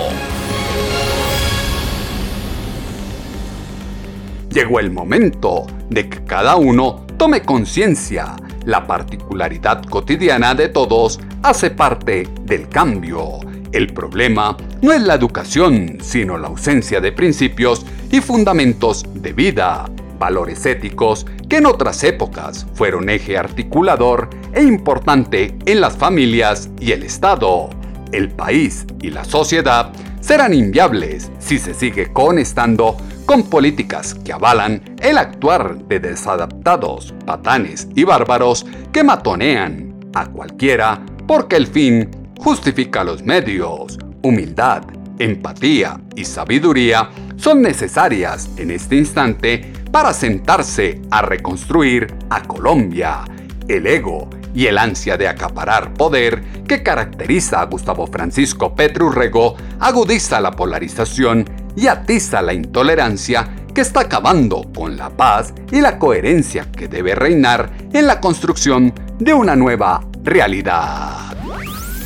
Llegó 4.51 4.81
el 4.81 4.91
momento 4.91 5.67
de 5.91 6.09
que 6.09 6.25
cada 6.25 6.57
uno 6.57 7.05
tome 7.19 7.43
conciencia. 7.43 8.37
La 8.65 8.87
particularidad 8.87 9.85
cotidiana 9.85 10.55
de 10.55 10.69
todos 10.69 11.21
hace 11.43 11.71
parte 11.71 12.27
del 12.43 12.69
cambio. 12.69 13.41
El 13.73 13.93
problema 13.93 14.57
no 14.81 14.93
es 14.93 15.03
la 15.03 15.15
educación, 15.15 15.99
sino 16.01 16.39
la 16.39 16.49
ausencia 16.49 17.01
de 17.01 17.13
principios 17.13 17.85
y 18.11 18.21
fundamentos 18.21 19.05
de 19.15 19.33
vida, 19.33 19.87
valores 20.19 20.65
éticos 20.67 21.27
que 21.49 21.59
en 21.59 21.67
otras 21.67 22.03
épocas 22.05 22.67
fueron 22.75 23.09
eje 23.09 23.37
articulador 23.37 24.31
e 24.53 24.63
importante 24.63 25.57
en 25.67 25.81
las 25.81 25.97
familias 25.97 26.71
y 26.81 26.93
el 26.93 27.03
Estado. 27.03 27.71
El 28.13 28.31
país 28.31 28.87
y 29.01 29.11
la 29.11 29.25
sociedad 29.25 29.93
serán 30.21 30.55
inviables 30.55 31.31
si 31.39 31.59
se 31.59 31.75
sigue 31.75 32.13
conestando 32.13 32.97
con 33.27 33.45
políticas 33.45 34.15
que 34.15 34.33
avalan 34.33 34.83
el 35.01 35.19
actuar 35.19 35.79
de 35.87 36.01
desadaptados, 36.01 37.15
patanes 37.25 37.89
y 37.95 38.05
bárbaros 38.05 38.65
que 38.93 39.05
matonean 39.05 39.95
a 40.15 40.27
cualquiera 40.27 41.05
porque 41.27 41.57
el 41.57 41.67
fin 41.67 42.09
justifica 42.39 43.05
los 43.05 43.23
medios. 43.23 43.99
Humildad, 44.23 44.85
empatía 45.19 46.01
y 46.15 46.25
sabiduría 46.25 47.11
son 47.37 47.63
necesarias 47.63 48.49
en 48.57 48.71
este 48.71 48.97
instante 48.97 49.73
para 49.97 50.13
sentarse 50.13 51.01
a 51.11 51.23
reconstruir 51.23 52.15
a 52.29 52.43
Colombia. 52.43 53.25
El 53.67 53.87
ego 53.87 54.29
y 54.55 54.67
el 54.67 54.77
ansia 54.77 55.17
de 55.17 55.27
acaparar 55.27 55.95
poder 55.95 56.43
que 56.69 56.83
caracteriza 56.83 57.63
a 57.63 57.65
Gustavo 57.65 58.07
Francisco 58.07 58.75
Petrurrego 58.75 59.57
agudiza 59.81 60.39
la 60.43 60.51
polarización 60.51 61.49
y 61.77 61.87
atiza 61.87 62.43
la 62.43 62.53
intolerancia 62.53 63.49
que 63.75 63.81
está 63.81 64.01
acabando 64.01 64.71
con 64.75 64.99
la 64.99 65.09
paz 65.09 65.55
y 65.73 65.81
la 65.81 65.99
coherencia 65.99 66.71
que 66.71 66.89
debe 66.89 67.15
reinar 67.15 67.71
en 67.95 68.07
la 68.07 68.21
construcción 68.21 68.93
de 69.19 69.33
una 69.33 69.57
nueva 69.57 70.03
realidad. 70.23 71.35